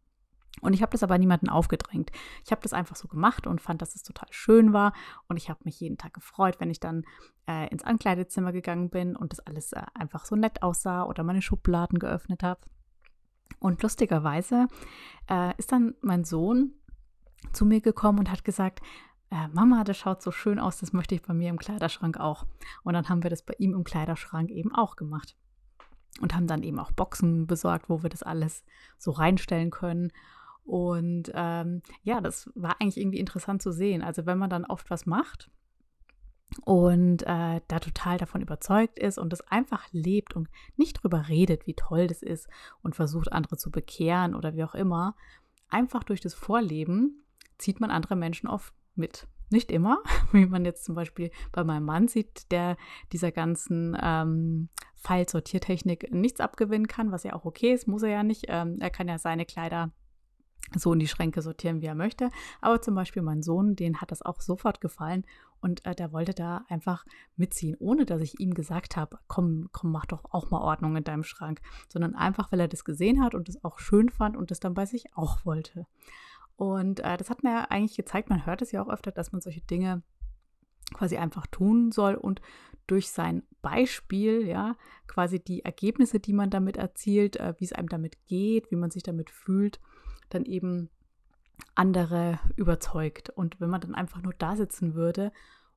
Und 0.59 0.73
ich 0.73 0.81
habe 0.81 0.91
das 0.91 1.01
aber 1.01 1.17
niemanden 1.17 1.49
aufgedrängt. 1.49 2.11
Ich 2.45 2.51
habe 2.51 2.61
das 2.61 2.73
einfach 2.73 2.95
so 2.95 3.07
gemacht 3.07 3.47
und 3.47 3.61
fand, 3.61 3.81
dass 3.81 3.95
es 3.95 4.03
total 4.03 4.27
schön 4.31 4.73
war. 4.73 4.93
Und 5.27 5.37
ich 5.37 5.49
habe 5.49 5.61
mich 5.63 5.79
jeden 5.79 5.97
Tag 5.97 6.13
gefreut, 6.13 6.59
wenn 6.59 6.69
ich 6.69 6.79
dann 6.79 7.03
äh, 7.47 7.69
ins 7.69 7.83
Ankleidezimmer 7.83 8.51
gegangen 8.51 8.89
bin 8.89 9.15
und 9.15 9.31
das 9.31 9.39
alles 9.39 9.71
äh, 9.73 9.81
einfach 9.93 10.25
so 10.25 10.35
nett 10.35 10.61
aussah 10.61 11.03
oder 11.03 11.23
meine 11.23 11.41
Schubladen 11.41 11.99
geöffnet 11.99 12.43
habe. 12.43 12.61
Und 13.59 13.81
lustigerweise 13.81 14.67
äh, 15.29 15.53
ist 15.57 15.71
dann 15.71 15.95
mein 16.01 16.25
Sohn 16.25 16.73
zu 17.53 17.65
mir 17.65 17.81
gekommen 17.81 18.19
und 18.19 18.31
hat 18.31 18.43
gesagt, 18.43 18.81
äh, 19.31 19.47
Mama, 19.53 19.83
das 19.83 19.97
schaut 19.97 20.21
so 20.21 20.31
schön 20.31 20.59
aus, 20.59 20.79
das 20.79 20.93
möchte 20.93 21.15
ich 21.15 21.21
bei 21.21 21.33
mir 21.33 21.49
im 21.49 21.57
Kleiderschrank 21.57 22.19
auch. 22.19 22.45
Und 22.83 22.93
dann 22.93 23.09
haben 23.09 23.23
wir 23.23 23.29
das 23.29 23.43
bei 23.43 23.55
ihm 23.57 23.73
im 23.73 23.83
Kleiderschrank 23.83 24.51
eben 24.51 24.73
auch 24.75 24.95
gemacht. 24.95 25.35
Und 26.19 26.35
haben 26.35 26.47
dann 26.47 26.63
eben 26.63 26.77
auch 26.77 26.91
Boxen 26.91 27.47
besorgt, 27.47 27.89
wo 27.89 28.03
wir 28.03 28.09
das 28.09 28.21
alles 28.21 28.65
so 28.97 29.11
reinstellen 29.11 29.71
können. 29.71 30.11
Und 30.63 31.31
ähm, 31.33 31.81
ja, 32.03 32.21
das 32.21 32.49
war 32.55 32.79
eigentlich 32.79 32.97
irgendwie 32.97 33.19
interessant 33.19 33.61
zu 33.61 33.71
sehen. 33.71 34.01
Also 34.01 34.25
wenn 34.25 34.37
man 34.37 34.49
dann 34.49 34.65
oft 34.65 34.89
was 34.89 35.05
macht 35.05 35.49
und 36.65 37.23
äh, 37.23 37.61
da 37.67 37.79
total 37.79 38.17
davon 38.17 38.41
überzeugt 38.41 38.99
ist 38.99 39.17
und 39.17 39.33
es 39.33 39.41
einfach 39.41 39.87
lebt 39.91 40.35
und 40.35 40.49
nicht 40.75 41.01
drüber 41.01 41.29
redet, 41.29 41.65
wie 41.67 41.73
toll 41.73 42.07
das 42.07 42.21
ist 42.21 42.47
und 42.83 42.95
versucht, 42.95 43.31
andere 43.31 43.57
zu 43.57 43.71
bekehren 43.71 44.35
oder 44.35 44.55
wie 44.55 44.63
auch 44.63 44.75
immer, 44.75 45.15
einfach 45.69 46.03
durch 46.03 46.21
das 46.21 46.33
Vorleben 46.33 47.23
zieht 47.57 47.79
man 47.79 47.91
andere 47.91 48.15
Menschen 48.15 48.47
oft 48.47 48.73
mit. 48.95 49.27
Nicht 49.49 49.71
immer, 49.71 50.01
wie 50.31 50.45
man 50.45 50.65
jetzt 50.65 50.85
zum 50.85 50.95
Beispiel 50.95 51.31
bei 51.51 51.63
meinem 51.63 51.85
Mann 51.85 52.07
sieht, 52.07 52.51
der 52.51 52.77
dieser 53.11 53.31
ganzen 53.31 53.97
ähm, 54.01 54.69
File-Sortiertechnik 54.95 56.13
nichts 56.13 56.39
abgewinnen 56.39 56.87
kann, 56.87 57.11
was 57.11 57.23
ja 57.23 57.33
auch 57.33 57.45
okay 57.45 57.73
ist, 57.73 57.87
muss 57.87 58.03
er 58.03 58.09
ja 58.09 58.23
nicht. 58.23 58.45
Ähm, 58.47 58.77
er 58.79 58.89
kann 58.89 59.07
ja 59.07 59.17
seine 59.17 59.45
Kleider 59.45 59.91
so 60.75 60.93
in 60.93 60.99
die 60.99 61.07
Schränke 61.07 61.41
sortieren, 61.41 61.81
wie 61.81 61.87
er 61.87 61.95
möchte. 61.95 62.29
Aber 62.61 62.81
zum 62.81 62.95
Beispiel 62.95 63.21
mein 63.21 63.43
Sohn, 63.43 63.75
den 63.75 64.01
hat 64.01 64.11
das 64.11 64.21
auch 64.21 64.41
sofort 64.41 64.81
gefallen 64.81 65.25
und 65.59 65.85
äh, 65.85 65.95
der 65.95 66.11
wollte 66.11 66.33
da 66.33 66.65
einfach 66.69 67.05
mitziehen, 67.35 67.75
ohne 67.79 68.05
dass 68.05 68.21
ich 68.21 68.39
ihm 68.39 68.53
gesagt 68.53 68.97
habe, 68.97 69.19
komm, 69.27 69.69
komm, 69.71 69.91
mach 69.91 70.05
doch 70.05 70.25
auch 70.31 70.49
mal 70.49 70.61
Ordnung 70.61 70.95
in 70.95 71.03
deinem 71.03 71.23
Schrank, 71.23 71.61
sondern 71.87 72.15
einfach, 72.15 72.51
weil 72.51 72.59
er 72.59 72.67
das 72.67 72.83
gesehen 72.83 73.23
hat 73.23 73.35
und 73.35 73.49
es 73.49 73.63
auch 73.63 73.79
schön 73.79 74.09
fand 74.09 74.35
und 74.35 74.51
das 74.51 74.59
dann 74.59 74.73
bei 74.73 74.85
sich 74.85 75.15
auch 75.15 75.45
wollte. 75.45 75.85
Und 76.55 76.99
äh, 76.99 77.17
das 77.17 77.29
hat 77.29 77.43
mir 77.43 77.71
eigentlich 77.71 77.97
gezeigt, 77.97 78.29
man 78.29 78.45
hört 78.45 78.61
es 78.61 78.71
ja 78.71 78.81
auch 78.83 78.89
öfter, 78.89 79.11
dass 79.11 79.31
man 79.31 79.41
solche 79.41 79.61
Dinge 79.61 80.03
quasi 80.93 81.17
einfach 81.17 81.47
tun 81.47 81.91
soll 81.91 82.15
und 82.15 82.41
durch 82.87 83.11
sein 83.11 83.43
Beispiel, 83.61 84.45
ja, 84.45 84.75
quasi 85.07 85.39
die 85.39 85.63
Ergebnisse, 85.63 86.19
die 86.19 86.33
man 86.33 86.49
damit 86.49 86.77
erzielt, 86.77 87.37
äh, 87.37 87.53
wie 87.57 87.65
es 87.65 87.73
einem 87.73 87.87
damit 87.87 88.25
geht, 88.25 88.71
wie 88.71 88.75
man 88.75 88.91
sich 88.91 89.03
damit 89.03 89.29
fühlt, 89.29 89.79
dann 90.33 90.45
eben 90.45 90.89
andere 91.75 92.39
überzeugt. 92.55 93.29
Und 93.29 93.59
wenn 93.59 93.69
man 93.69 93.81
dann 93.81 93.95
einfach 93.95 94.21
nur 94.21 94.33
da 94.33 94.55
sitzen 94.55 94.95
würde 94.95 95.31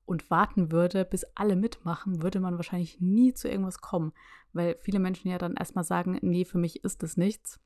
und 0.06 0.30
warten 0.30 0.72
würde, 0.72 1.04
bis 1.04 1.24
alle 1.34 1.56
mitmachen, 1.56 2.22
würde 2.22 2.40
man 2.40 2.56
wahrscheinlich 2.56 3.00
nie 3.00 3.32
zu 3.34 3.48
irgendwas 3.48 3.80
kommen, 3.80 4.12
weil 4.52 4.76
viele 4.80 4.98
Menschen 4.98 5.30
ja 5.30 5.38
dann 5.38 5.54
erstmal 5.54 5.84
sagen, 5.84 6.18
nee, 6.22 6.44
für 6.44 6.58
mich 6.58 6.84
ist 6.84 7.02
das 7.02 7.16
nichts. 7.16 7.60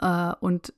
Äh, 0.00 0.34
und 0.40 0.74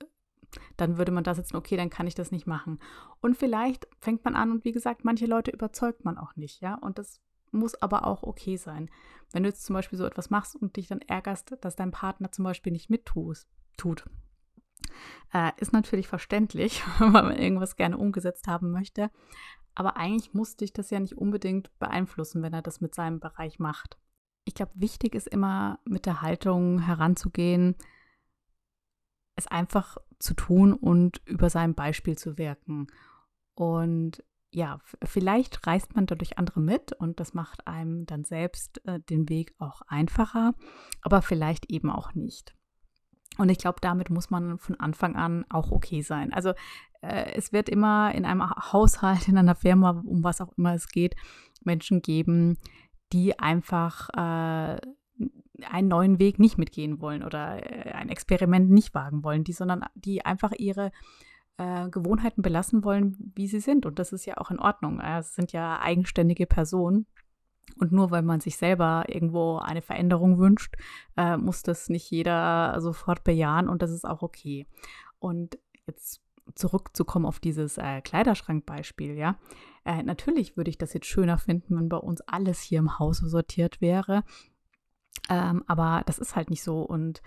dann 0.77 0.99
würde 0.99 1.13
man 1.13 1.25
da 1.25 1.35
sitzen, 1.35 1.57
okay, 1.57 1.77
dann 1.77 1.91
kann 1.91 2.07
ich 2.07 2.15
das 2.15 2.31
nicht 2.31 2.47
machen. 2.47 2.81
Und 3.21 3.37
vielleicht 3.37 3.87
fängt 4.01 4.25
man 4.25 4.35
an 4.35 4.51
und 4.51 4.65
wie 4.65 4.73
gesagt, 4.73 5.05
manche 5.05 5.27
Leute 5.27 5.51
überzeugt 5.51 6.05
man 6.05 6.19
auch 6.19 6.37
nicht, 6.37 6.61
ja. 6.61 6.75
Und 6.75 6.99
das 6.99 7.21
muss 7.53 7.81
aber 7.81 8.07
auch 8.07 8.23
okay 8.23 8.57
sein. 8.57 8.91
Wenn 9.33 9.43
du 9.43 9.49
jetzt 9.49 9.65
zum 9.65 9.75
Beispiel 9.75 9.99
so 9.99 10.05
etwas 10.05 10.31
machst 10.31 10.57
und 10.57 10.77
dich 10.77 10.89
dann 10.89 11.01
ärgerst, 11.01 11.57
dass 11.61 11.77
dein 11.77 11.91
Partner 11.91 12.33
zum 12.33 12.45
Beispiel 12.45 12.73
nicht 12.73 12.91
mittut, 12.91 13.47
tut, 13.77 14.09
äh, 15.33 15.53
ist 15.59 15.73
natürlich 15.73 16.09
verständlich, 16.09 16.83
weil 16.99 17.11
man 17.11 17.37
irgendwas 17.37 17.77
gerne 17.77 17.99
umgesetzt 17.99 18.47
haben 18.47 18.71
möchte. 18.71 19.11
Aber 19.75 19.97
eigentlich 19.97 20.35
muss 20.35 20.57
dich 20.57 20.73
das 20.73 20.91
ja 20.91 21.01
nicht 21.01 21.17
unbedingt 21.17 21.77
beeinflussen, 21.79 22.43
wenn 22.43 22.53
er 22.53 22.63
das 22.63 22.81
mit 22.81 22.95
seinem 22.95 23.21
Bereich 23.21 23.59
macht. 23.59 23.99
Ich 24.45 24.55
glaube, 24.55 24.73
wichtig 24.75 25.15
ist 25.15 25.29
immer 25.29 25.79
mit 25.85 26.07
der 26.07 26.23
Haltung 26.23 26.81
heranzugehen, 26.81 27.77
es 29.37 29.47
einfach 29.47 29.97
zu 30.19 30.35
tun 30.35 30.73
und 30.75 31.23
über 31.27 31.51
sein 31.51 31.75
Beispiel 31.75 32.19
zu 32.19 32.37
wirken. 32.37 32.89
Und 33.55 34.25
ja, 34.53 34.81
vielleicht 35.05 35.67
reißt 35.67 35.95
man 35.95 36.07
dadurch 36.07 36.39
andere 36.39 36.61
mit 36.61 36.93
und 36.93 37.21
das 37.21 37.35
macht 37.35 37.67
einem 37.67 38.07
dann 38.07 38.25
selbst 38.25 38.85
äh, 38.87 39.01
den 39.01 39.29
Weg 39.29 39.55
auch 39.59 39.83
einfacher, 39.83 40.55
aber 41.03 41.23
vielleicht 41.23 41.71
eben 41.71 41.91
auch 41.91 42.15
nicht. 42.15 42.57
Und 43.41 43.49
ich 43.49 43.59
glaube, 43.59 43.79
damit 43.81 44.11
muss 44.11 44.29
man 44.29 44.59
von 44.59 44.79
Anfang 44.79 45.17
an 45.17 45.47
auch 45.49 45.71
okay 45.71 46.03
sein. 46.03 46.33
Also 46.33 46.51
äh, 47.01 47.33
es 47.35 47.53
wird 47.53 47.71
immer 47.71 48.15
in 48.15 48.27
einem 48.27 48.49
Haushalt, 48.51 49.29
in 49.29 49.39
einer 49.39 49.55
Firma, 49.55 50.03
um 50.05 50.23
was 50.23 50.43
auch 50.43 50.53
immer 50.59 50.75
es 50.75 50.89
geht, 50.89 51.17
Menschen 51.65 52.03
geben, 52.03 52.59
die 53.15 53.39
einfach 53.39 54.11
äh, 54.11 54.79
einen 55.67 55.89
neuen 55.89 56.19
Weg 56.19 56.39
nicht 56.39 56.59
mitgehen 56.59 57.01
wollen 57.01 57.23
oder 57.23 57.65
äh, 57.65 57.93
ein 57.93 58.11
Experiment 58.11 58.71
nicht 58.71 58.95
wagen 58.95 59.25
wollen, 59.25 59.43
die, 59.43 59.53
sondern 59.53 59.85
die 59.95 60.25
einfach 60.25 60.53
ihre 60.59 60.93
äh, 61.57 61.89
Gewohnheiten 61.89 62.43
belassen 62.43 62.85
wollen, 62.85 63.33
wie 63.35 63.47
sie 63.47 63.61
sind. 63.61 63.87
Und 63.87 63.99
das 63.99 64.13
ist 64.13 64.27
ja 64.27 64.37
auch 64.37 64.51
in 64.51 64.59
Ordnung. 64.59 65.01
Es 65.01 65.35
sind 65.35 65.53
ja 65.53 65.81
eigenständige 65.81 66.47
Personen. 66.47 67.07
Und 67.79 67.93
nur 67.93 68.11
weil 68.11 68.23
man 68.23 68.41
sich 68.41 68.57
selber 68.57 69.05
irgendwo 69.09 69.57
eine 69.59 69.81
Veränderung 69.81 70.39
wünscht, 70.39 70.77
äh, 71.17 71.37
muss 71.37 71.63
das 71.63 71.89
nicht 71.89 72.11
jeder 72.11 72.79
sofort 72.81 73.25
bejahen 73.25 73.69
und 73.69 73.81
das 73.81 73.91
ist 73.91 74.05
auch 74.07 74.23
okay. 74.23 74.67
Und 75.19 75.59
jetzt 75.87 76.21
zurückzukommen 76.55 77.27
auf 77.27 77.41
dieses 77.41 77.79
äh, 77.79 78.01
Kleiderschrankbeispiel, 78.03 79.15
ja. 79.15 79.39
Äh, 79.85 80.03
natürlich 80.03 80.57
würde 80.57 80.71
ich 80.71 80.79
das 80.79 80.93
jetzt 80.93 81.07
schöner 81.07 81.39
finden, 81.39 81.77
wenn 81.77 81.89
bei 81.89 81.97
uns 81.97 82.21
alles 82.23 82.61
hier 82.61 82.81
im 82.81 82.99
Haus 82.99 83.19
sortiert 83.19 83.81
wäre. 83.81 84.25
Ähm, 85.29 85.65
aber 85.67 86.03
das 86.07 86.19
ist 86.19 86.37
halt 86.37 86.51
nicht 86.51 86.63
so. 86.63 86.83
Und 86.83 87.23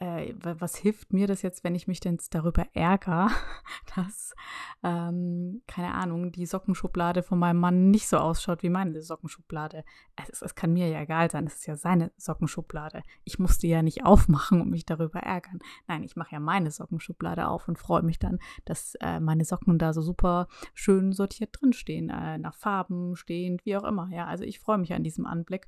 äh, 0.00 0.32
was 0.42 0.76
hilft 0.76 1.12
mir 1.12 1.26
das 1.26 1.42
jetzt, 1.42 1.64
wenn 1.64 1.74
ich 1.74 1.88
mich 1.88 1.98
denn 1.98 2.18
darüber 2.30 2.66
ärgere, 2.72 3.28
dass, 3.96 4.34
ähm, 4.82 5.62
keine 5.66 5.94
Ahnung, 5.94 6.30
die 6.30 6.46
Sockenschublade 6.46 7.22
von 7.22 7.38
meinem 7.38 7.58
Mann 7.58 7.90
nicht 7.90 8.08
so 8.08 8.18
ausschaut 8.18 8.62
wie 8.62 8.68
meine 8.68 9.02
Sockenschublade. 9.02 9.84
Es, 10.30 10.40
es 10.40 10.54
kann 10.54 10.72
mir 10.72 10.88
ja 10.88 11.00
egal 11.00 11.30
sein, 11.30 11.46
es 11.46 11.56
ist 11.56 11.66
ja 11.66 11.76
seine 11.76 12.12
Sockenschublade. 12.16 13.02
Ich 13.24 13.38
musste 13.38 13.66
ja 13.66 13.82
nicht 13.82 14.04
aufmachen 14.04 14.60
und 14.60 14.70
mich 14.70 14.86
darüber 14.86 15.20
ärgern. 15.20 15.58
Nein, 15.88 16.04
ich 16.04 16.14
mache 16.14 16.32
ja 16.32 16.40
meine 16.40 16.70
Sockenschublade 16.70 17.48
auf 17.48 17.66
und 17.66 17.78
freue 17.78 18.02
mich 18.02 18.20
dann, 18.20 18.38
dass 18.64 18.94
äh, 19.00 19.18
meine 19.18 19.44
Socken 19.44 19.78
da 19.78 19.92
so 19.92 20.00
super 20.00 20.46
schön 20.74 21.12
sortiert 21.12 21.60
drinstehen, 21.60 22.08
äh, 22.10 22.38
nach 22.38 22.54
Farben 22.54 23.16
stehend, 23.16 23.64
wie 23.64 23.76
auch 23.76 23.84
immer. 23.84 24.08
Ja, 24.12 24.26
also 24.26 24.44
ich 24.44 24.60
freue 24.60 24.78
mich 24.78 24.92
an 24.92 25.02
diesem 25.02 25.26
Anblick. 25.26 25.66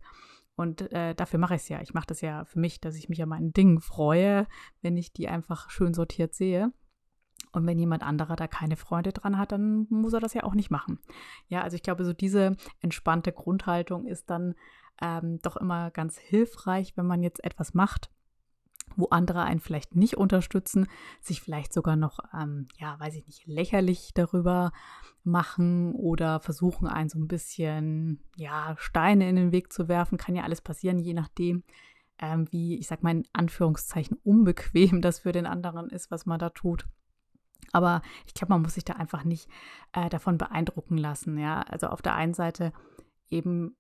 Und 0.61 0.93
äh, 0.93 1.15
dafür 1.15 1.39
mache 1.39 1.55
ich 1.55 1.63
es 1.63 1.69
ja. 1.71 1.81
Ich 1.81 1.95
mache 1.95 2.09
das 2.09 2.21
ja 2.21 2.45
für 2.45 2.59
mich, 2.59 2.83
dass 2.83 2.95
ich 2.95 3.09
mich 3.09 3.23
an 3.23 3.31
meinen 3.31 3.55
Dingen 3.55 3.81
freue, 3.81 4.47
wenn 4.83 4.99
ich 4.99 5.11
die 5.11 5.27
einfach 5.27 5.71
schön 5.71 5.95
sortiert 5.95 6.35
sehe. 6.35 6.71
Und 7.53 7.67
wenn 7.67 7.79
jemand 7.79 8.03
anderer 8.03 8.37
da 8.37 8.47
keine 8.47 8.77
Freude 8.77 9.15
dran 9.15 9.39
hat, 9.39 9.53
dann 9.53 9.87
muss 9.89 10.13
er 10.13 10.21
das 10.21 10.35
ja 10.35 10.45
auch 10.45 10.55
nicht 10.55 10.71
machen. 10.71 10.99
Ja, 11.49 11.63
also 11.63 11.77
ich 11.77 11.83
glaube, 11.83 12.05
so 12.05 12.13
diese 12.13 12.59
entspannte 12.81 13.33
Grundhaltung 13.33 14.07
ist 14.07 14.29
dann 14.29 14.55
ähm, 15.01 15.39
doch 15.41 15.57
immer 15.57 15.91
ganz 15.93 16.19
hilfreich, 16.19 16.95
wenn 16.95 17.07
man 17.07 17.23
jetzt 17.23 17.43
etwas 17.43 17.73
macht, 17.73 18.11
wo 19.01 19.07
andere 19.07 19.43
einen 19.43 19.61
vielleicht 19.61 19.97
nicht 19.97 20.17
unterstützen, 20.17 20.87
sich 21.21 21.41
vielleicht 21.41 21.73
sogar 21.73 21.97
noch, 21.97 22.21
ähm, 22.39 22.69
ja, 22.79 22.99
weiß 22.99 23.15
ich 23.17 23.27
nicht, 23.27 23.47
lächerlich 23.47 24.13
darüber 24.15 24.73
machen 25.25 25.95
oder 25.95 26.41
versuchen, 26.41 26.87
einen 26.87 27.09
so 27.09 27.19
ein 27.19 27.29
bisschen, 27.29 28.23
ja, 28.37 28.75
Steine 28.79 29.29
in 29.29 29.37
den 29.37 29.53
Weg 29.53 29.73
zu 29.73 29.89
werfen. 29.89 30.19
Kann 30.19 30.37
ja 30.37 30.45
alles 30.45 30.61
passieren, 30.61 30.99
je 30.99 31.15
nachdem, 31.15 31.65
ähm, 32.19 32.47
wie, 32.51 32.79
ich 32.79 32.87
sag 32.87 33.03
mal 33.03 33.11
in 33.11 33.25
Anführungszeichen, 33.33 34.19
unbequem 34.23 35.01
das 35.01 35.21
für 35.21 35.33
den 35.33 35.47
anderen 35.47 35.89
ist, 35.89 36.11
was 36.11 36.27
man 36.27 36.39
da 36.39 36.51
tut. 36.51 36.87
Aber 37.73 38.03
ich 38.27 38.35
glaube, 38.35 38.53
man 38.53 38.63
muss 38.63 38.75
sich 38.75 38.85
da 38.85 38.95
einfach 38.95 39.25
nicht 39.25 39.49
äh, 39.93 40.09
davon 40.09 40.39
beeindrucken 40.39 40.97
lassen. 40.97 41.39
Ja, 41.39 41.63
also 41.63 41.89
auf 41.89 42.03
der 42.03 42.15
einen 42.15 42.35
Seite 42.35 42.73
eben 43.29 43.77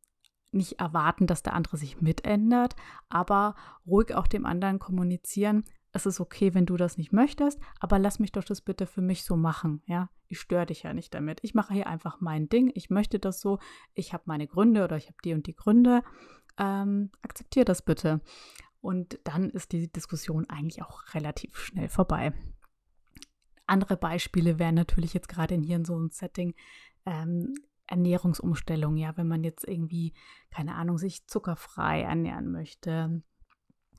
nicht 0.52 0.80
erwarten, 0.80 1.26
dass 1.26 1.42
der 1.42 1.54
andere 1.54 1.76
sich 1.76 2.00
mitändert, 2.00 2.76
aber 3.08 3.54
ruhig 3.86 4.14
auch 4.14 4.26
dem 4.26 4.46
anderen 4.46 4.78
kommunizieren. 4.78 5.64
Es 5.92 6.06
ist 6.06 6.20
okay, 6.20 6.54
wenn 6.54 6.66
du 6.66 6.76
das 6.76 6.98
nicht 6.98 7.12
möchtest, 7.12 7.60
aber 7.80 7.98
lass 7.98 8.20
mich 8.20 8.32
doch 8.32 8.44
das 8.44 8.60
bitte 8.60 8.86
für 8.86 9.00
mich 9.00 9.24
so 9.24 9.36
machen. 9.36 9.82
Ja, 9.86 10.08
ich 10.28 10.38
störe 10.38 10.66
dich 10.66 10.84
ja 10.84 10.94
nicht 10.94 11.14
damit. 11.14 11.40
Ich 11.42 11.54
mache 11.54 11.74
hier 11.74 11.88
einfach 11.88 12.20
mein 12.20 12.48
Ding. 12.48 12.70
Ich 12.74 12.90
möchte 12.90 13.18
das 13.18 13.40
so. 13.40 13.58
Ich 13.94 14.12
habe 14.12 14.22
meine 14.26 14.46
Gründe 14.46 14.84
oder 14.84 14.96
ich 14.96 15.06
habe 15.06 15.16
die 15.24 15.34
und 15.34 15.46
die 15.46 15.56
Gründe. 15.56 16.02
Ähm, 16.58 17.10
akzeptiere 17.22 17.64
das 17.64 17.82
bitte. 17.82 18.20
Und 18.80 19.18
dann 19.24 19.50
ist 19.50 19.72
die 19.72 19.90
Diskussion 19.90 20.48
eigentlich 20.48 20.82
auch 20.82 21.02
relativ 21.14 21.58
schnell 21.58 21.88
vorbei. 21.88 22.32
Andere 23.66 23.96
Beispiele 23.96 24.58
wären 24.58 24.74
natürlich 24.76 25.12
jetzt 25.12 25.28
gerade 25.28 25.54
in 25.54 25.62
hier 25.62 25.76
in 25.76 25.84
so 25.84 25.96
einem 25.96 26.10
Setting 26.10 26.54
ähm, 27.06 27.54
Ernährungsumstellung, 27.90 28.96
ja, 28.96 29.16
wenn 29.16 29.28
man 29.28 29.44
jetzt 29.44 29.66
irgendwie, 29.66 30.14
keine 30.50 30.74
Ahnung, 30.76 30.96
sich 30.96 31.26
zuckerfrei 31.26 32.02
ernähren 32.02 32.50
möchte, 32.50 33.22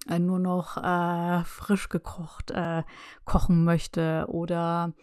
äh, 0.10 0.20
nur 0.20 0.40
noch 0.40 0.78
äh, 0.78 1.44
frisch 1.44 1.90
gekocht 1.90 2.52
äh, 2.52 2.84
kochen 3.26 3.64
möchte 3.64 4.26
oder 4.30 4.94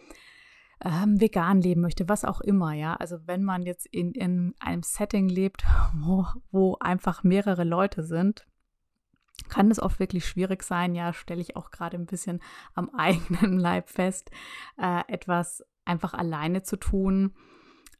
ähm, 0.81 1.19
vegan 1.21 1.61
leben 1.61 1.81
möchte, 1.81 2.09
was 2.09 2.25
auch 2.25 2.41
immer, 2.41 2.73
ja. 2.73 2.95
Also 2.95 3.19
wenn 3.25 3.43
man 3.43 3.63
jetzt 3.63 3.85
in, 3.85 4.11
in 4.13 4.55
einem 4.59 4.83
Setting 4.83 5.29
lebt, 5.29 5.63
wo, 5.95 6.25
wo 6.51 6.77
einfach 6.79 7.23
mehrere 7.23 7.63
Leute 7.63 8.03
sind, 8.03 8.45
kann 9.47 9.71
es 9.71 9.81
oft 9.81 9.99
wirklich 9.99 10.27
schwierig 10.27 10.63
sein, 10.63 10.95
ja, 10.95 11.13
stelle 11.13 11.41
ich 11.41 11.55
auch 11.55 11.71
gerade 11.71 11.95
ein 11.95 12.05
bisschen 12.05 12.41
am 12.73 12.89
eigenen 12.97 13.59
Leib 13.59 13.89
fest, 13.89 14.31
äh, 14.77 15.01
etwas 15.07 15.63
einfach 15.85 16.13
alleine 16.13 16.63
zu 16.63 16.77
tun 16.77 17.35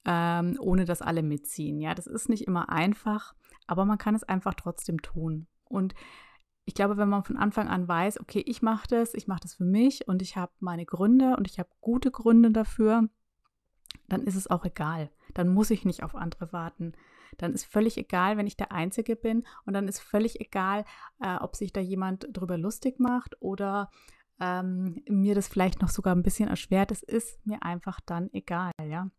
ähm, 0.06 0.58
ohne 0.60 0.86
dass 0.86 1.02
alle 1.02 1.24
mitziehen. 1.24 1.80
Ja, 1.80 1.94
das 1.94 2.08
ist 2.08 2.30
nicht 2.30 2.48
immer 2.48 2.70
einfach, 2.70 3.34
aber 3.68 3.86
man 3.86 3.98
kann 3.98 4.16
es 4.16 4.24
einfach 4.24 4.54
trotzdem 4.54 5.02
tun. 5.02 5.48
Und 5.66 5.94
ich 6.66 6.74
glaube, 6.74 6.98
wenn 6.98 7.10
man 7.10 7.24
von 7.24 7.38
Anfang 7.38 7.68
an 7.68 7.88
weiß, 7.88 8.20
okay, 8.20 8.44
ich 8.46 8.62
mache 8.62 8.88
das, 8.88 9.14
ich 9.14 9.28
mache 9.28 9.42
das 9.42 9.56
für 9.56 9.66
mich 9.66 10.08
und 10.08 10.22
ich 10.22 10.38
habe 10.38 10.52
meine 10.60 10.86
Gründe 10.86 11.36
und 11.38 11.48
ich 11.50 11.60
habe 11.60 11.70
gute 11.82 12.12
Gründe 12.12 12.52
dafür, 12.52 13.10
dann 14.08 14.24
ist 14.24 14.36
es 14.36 14.50
auch 14.50 14.66
egal. 14.66 15.10
Dann 15.34 15.50
muss 15.50 15.72
ich 15.72 15.86
nicht 15.86 16.04
auf 16.04 16.16
andere 16.16 16.52
warten. 16.54 16.94
Dann 17.38 17.54
ist 17.54 17.66
völlig 17.66 17.98
egal, 17.98 18.38
wenn 18.38 18.48
ich 18.48 18.58
der 18.58 18.72
Einzige 18.72 19.16
bin 19.16 19.46
und 19.66 19.74
dann 19.74 19.88
ist 19.88 20.00
völlig 20.00 20.42
egal, 20.42 20.86
äh, 21.22 21.38
ob 21.38 21.56
sich 21.56 21.74
da 21.74 21.82
jemand 21.82 22.28
drüber 22.32 22.58
lustig 22.58 23.00
macht 23.00 23.36
oder 23.40 23.92
ähm, 24.40 25.04
mir 25.08 25.36
das 25.36 25.48
vielleicht 25.48 25.82
noch 25.82 25.90
sogar 25.90 26.16
ein 26.16 26.24
bisschen 26.24 26.50
erschwert. 26.50 26.92
Es 26.92 27.04
ist 27.04 27.46
mir 27.46 27.62
einfach 27.64 28.00
dann 28.02 28.30
egal, 28.34 28.72
ja 28.84 29.10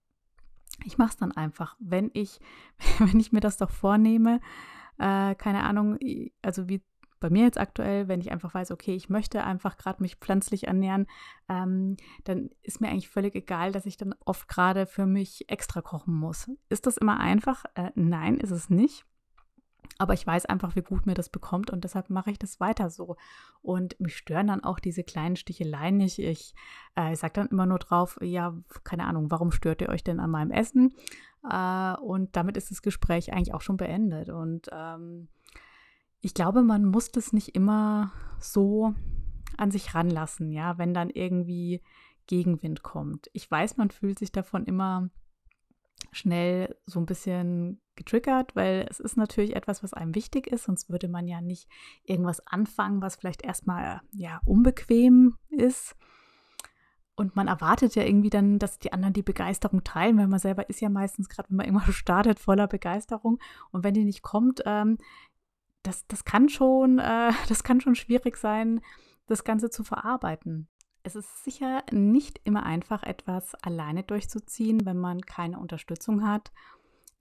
ich 0.85 0.99
mache 0.99 1.11
es 1.11 1.17
dann 1.17 1.33
einfach. 1.33 1.77
Wenn 1.79 2.11
ich, 2.15 2.41
wenn 2.99 3.21
ich 3.21 3.33
mir 3.33 3.41
das 3.41 3.57
doch 3.57 3.71
vornehme, 3.71 4.41
äh, 4.99 5.35
keine 5.35 5.65
Ahnung, 5.65 5.99
also 6.43 6.69
wie 6.69 6.83
bei 7.21 7.29
mir 7.29 7.45
jetzt 7.45 7.61
aktuell, 7.61 8.09
wenn 8.09 8.21
ich 8.21 8.33
einfach 8.33 8.55
weiß, 8.55 8.71
okay, 8.71 8.95
ich 8.95 9.11
möchte 9.11 9.45
einfach 9.45 9.77
gerade 9.77 10.03
mich 10.03 10.17
pflanzlich 10.17 10.67
ernähren, 10.67 11.07
ähm, 11.49 11.97
dann 12.25 12.49
ist 12.63 12.81
mir 12.81 12.89
eigentlich 12.89 13.11
völlig 13.11 13.35
egal, 13.35 13.73
dass 13.73 13.85
ich 13.87 13.99
dann 13.99 14.15
oft 14.25 14.49
gerade 14.49 14.87
für 14.87 15.07
mich 15.07 15.49
extra 15.49 15.83
kochen 15.83 16.15
muss. 16.15 16.51
Ist 16.71 16.87
das 16.87 16.97
immer 16.97 17.21
einfach? 17.21 17.65
Äh, 17.75 17.91
nein, 17.95 18.39
ist 18.39 18.51
es 18.51 18.71
nicht. 18.71 19.05
Aber 20.01 20.15
ich 20.15 20.27
weiß 20.27 20.47
einfach, 20.47 20.77
wie 20.77 20.83
gut 20.83 21.05
mir 21.05 21.13
das 21.13 21.29
bekommt 21.29 21.71
und 21.71 21.85
deshalb 21.85 22.09
mache 22.09 22.31
ich 22.31 22.39
das 22.39 22.59
weiter 22.59 22.89
so. 22.89 23.17
Und 23.61 24.01
mich 24.01 24.17
stören 24.17 24.47
dann 24.47 24.65
auch 24.65 24.81
diese 24.81 25.05
kleinen 25.05 25.37
Sticheleien 25.37 25.99
nicht. 25.99 26.19
Ich, 26.19 26.55
äh, 26.95 27.15
sage 27.15 27.35
dann 27.35 27.49
immer 27.49 27.67
nur 27.67 27.79
drauf, 27.79 28.17
ja, 28.23 28.57
keine 28.83 29.05
Ahnung, 29.05 29.31
warum 29.31 29.53
stört 29.53 29.83
ihr 29.83 29.91
euch 29.91 30.03
denn 30.03 30.19
an 30.19 30.31
meinem 30.31 30.53
Essen? 30.53 30.95
Äh, 31.47 31.97
und 31.99 32.35
damit 32.35 32.57
ist 32.57 32.71
das 32.71 32.81
Gespräch 32.81 33.35
eigentlich 33.35 33.53
auch 33.53 33.61
schon 33.61 33.77
beendet. 33.77 34.31
Und 34.31 34.71
ähm, 34.73 35.29
ich 36.23 36.33
glaube, 36.33 36.63
man 36.63 36.87
muss 36.87 37.13
das 37.13 37.35
nicht 37.35 37.55
immer 37.55 38.11
so 38.39 38.95
an 39.59 39.71
sich 39.71 39.95
ranlassen, 39.95 40.51
ja, 40.51 40.79
wenn 40.79 40.95
dann 40.95 41.11
irgendwie 41.11 41.83
Gegenwind 42.27 42.83
kommt. 42.83 43.29
Ich 43.35 43.51
weiß, 43.51 43.77
man 43.77 43.91
fühlt 43.91 44.19
sich 44.19 44.33
davon 44.33 44.65
immer 44.65 45.11
schnell 46.11 46.75
so 46.87 47.01
ein 47.01 47.07
bisschen 47.07 47.83
getriggert, 48.01 48.57
weil 48.57 48.87
es 48.89 48.99
ist 48.99 49.17
natürlich 49.17 49.55
etwas, 49.55 49.83
was 49.83 49.93
einem 49.93 50.15
wichtig 50.15 50.47
ist, 50.47 50.65
sonst 50.65 50.89
würde 50.89 51.09
man 51.09 51.29
ja 51.29 51.43
nicht 51.43 51.69
irgendwas 52.03 52.47
anfangen, 52.47 53.03
was 53.03 53.17
vielleicht 53.17 53.43
erstmal 53.43 54.01
ja 54.13 54.41
unbequem 54.47 55.37
ist. 55.51 55.95
Und 57.15 57.37
man 57.37 57.49
erwartet 57.49 57.95
ja 57.97 58.03
irgendwie 58.03 58.31
dann, 58.31 58.59
dass 58.59 58.79
die 58.79 58.95
anderen 58.95 59.13
die 59.13 59.23
Begeisterung 59.23 59.85
teilen, 59.85 60.17
weil 60.17 60.27
man 60.27 60.39
selber 60.39 60.71
ist 60.71 60.81
ja 60.81 60.89
meistens 60.89 61.29
gerade, 61.29 61.51
wenn 61.51 61.59
man 61.59 61.67
immer 61.67 61.83
startet, 61.93 62.41
voller 62.41 62.67
Begeisterung. 62.67 63.39
Und 63.71 63.85
wenn 63.85 63.93
die 63.93 64.05
nicht 64.05 64.23
kommt, 64.23 64.63
ähm, 64.65 64.97
das, 65.83 66.07
das 66.07 66.25
kann 66.25 66.49
schon, 66.49 66.99
äh, 66.99 67.33
das 67.49 67.63
kann 67.63 67.83
schon 67.83 67.95
schwierig 67.95 68.39
sein, 68.39 68.81
das 69.27 69.45
Ganze 69.45 69.69
zu 69.69 69.85
verarbeiten. 69.85 70.69
Es 71.03 71.15
ist 71.15 71.45
sicher 71.45 71.83
nicht 71.93 72.41
immer 72.45 72.65
einfach, 72.65 73.03
etwas 73.03 73.55
alleine 73.57 74.03
durchzuziehen, 74.03 74.87
wenn 74.87 74.99
man 74.99 75.21
keine 75.21 75.59
Unterstützung 75.59 76.27
hat. 76.27 76.53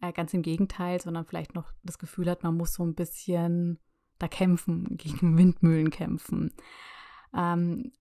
Äh, 0.02 0.14
ganz 0.14 0.34
im 0.34 0.42
Gegenteil, 0.42 1.02
sondern 1.02 1.26
vielleicht 1.26 1.56
noch 1.56 1.72
das 1.84 2.00
Gefühl 2.00 2.30
hat, 2.30 2.44
man 2.44 2.56
muss 2.56 2.74
so 2.74 2.84
ein 2.84 2.96
bisschen 2.96 3.80
da 4.18 4.28
kämpfen, 4.28 4.98
gegen 4.98 5.38
Windmühlen 5.38 5.90
kämpfen. 5.90 6.54
Ähm, 7.34 7.92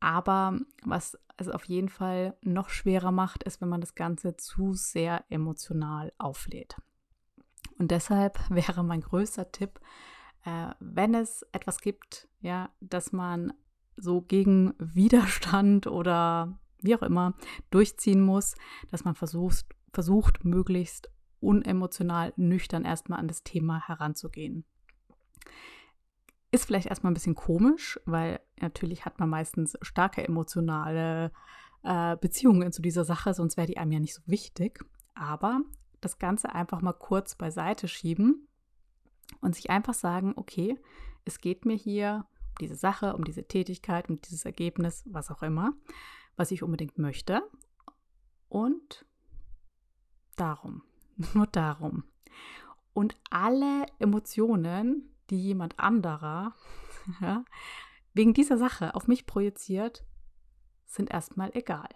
aber 0.00 0.58
was 0.84 1.18
es 1.36 1.48
auf 1.48 1.64
jeden 1.64 1.88
Fall 1.88 2.36
noch 2.42 2.70
schwerer 2.70 3.12
macht, 3.12 3.44
ist, 3.44 3.60
wenn 3.60 3.68
man 3.68 3.80
das 3.80 3.94
Ganze 3.94 4.36
zu 4.36 4.72
sehr 4.72 5.24
emotional 5.28 6.12
auflädt. 6.18 6.76
Und 7.78 7.90
deshalb 7.90 8.38
wäre 8.50 8.82
mein 8.82 9.02
größter 9.02 9.52
Tipp, 9.52 9.78
äh, 10.44 10.70
wenn 10.80 11.14
es 11.14 11.42
etwas 11.52 11.80
gibt, 11.80 12.28
ja, 12.40 12.70
dass 12.80 13.12
man 13.12 13.52
so 13.96 14.22
gegen 14.22 14.74
Widerstand 14.78 15.86
oder 15.86 16.58
wie 16.80 16.96
auch 16.96 17.02
immer, 17.02 17.34
durchziehen 17.70 18.22
muss, 18.22 18.56
dass 18.90 19.04
man 19.04 19.14
versucht, 19.14 19.66
versucht 19.92 20.44
möglichst 20.44 21.11
unemotional, 21.42 22.32
nüchtern 22.36 22.84
erstmal 22.84 23.18
an 23.18 23.28
das 23.28 23.42
Thema 23.42 23.86
heranzugehen. 23.86 24.64
Ist 26.50 26.66
vielleicht 26.66 26.86
erstmal 26.86 27.10
ein 27.10 27.14
bisschen 27.14 27.34
komisch, 27.34 27.98
weil 28.04 28.40
natürlich 28.60 29.04
hat 29.04 29.18
man 29.18 29.30
meistens 29.30 29.76
starke 29.82 30.22
emotionale 30.26 31.32
äh, 31.82 32.16
Beziehungen 32.16 32.72
zu 32.72 32.82
dieser 32.82 33.04
Sache, 33.04 33.34
sonst 33.34 33.56
wäre 33.56 33.66
die 33.66 33.78
einem 33.78 33.92
ja 33.92 34.00
nicht 34.00 34.14
so 34.14 34.22
wichtig. 34.26 34.84
Aber 35.14 35.60
das 36.00 36.18
Ganze 36.18 36.54
einfach 36.54 36.82
mal 36.82 36.92
kurz 36.92 37.34
beiseite 37.34 37.88
schieben 37.88 38.48
und 39.40 39.54
sich 39.54 39.70
einfach 39.70 39.94
sagen, 39.94 40.34
okay, 40.36 40.78
es 41.24 41.38
geht 41.38 41.64
mir 41.64 41.76
hier 41.76 42.26
um 42.50 42.54
diese 42.60 42.74
Sache, 42.74 43.14
um 43.14 43.24
diese 43.24 43.44
Tätigkeit, 43.44 44.08
um 44.10 44.20
dieses 44.20 44.44
Ergebnis, 44.44 45.04
was 45.06 45.30
auch 45.30 45.42
immer, 45.42 45.72
was 46.36 46.50
ich 46.50 46.62
unbedingt 46.62 46.98
möchte. 46.98 47.42
Und 48.48 49.06
darum, 50.36 50.82
nur 51.34 51.46
darum. 51.46 52.04
Und 52.94 53.16
alle 53.30 53.86
Emotionen, 53.98 55.14
die 55.30 55.40
jemand 55.40 55.78
anderer 55.78 56.54
ja, 57.20 57.44
wegen 58.12 58.34
dieser 58.34 58.58
Sache 58.58 58.94
auf 58.94 59.08
mich 59.08 59.26
projiziert, 59.26 60.04
sind 60.86 61.10
erstmal 61.10 61.50
egal. 61.54 61.88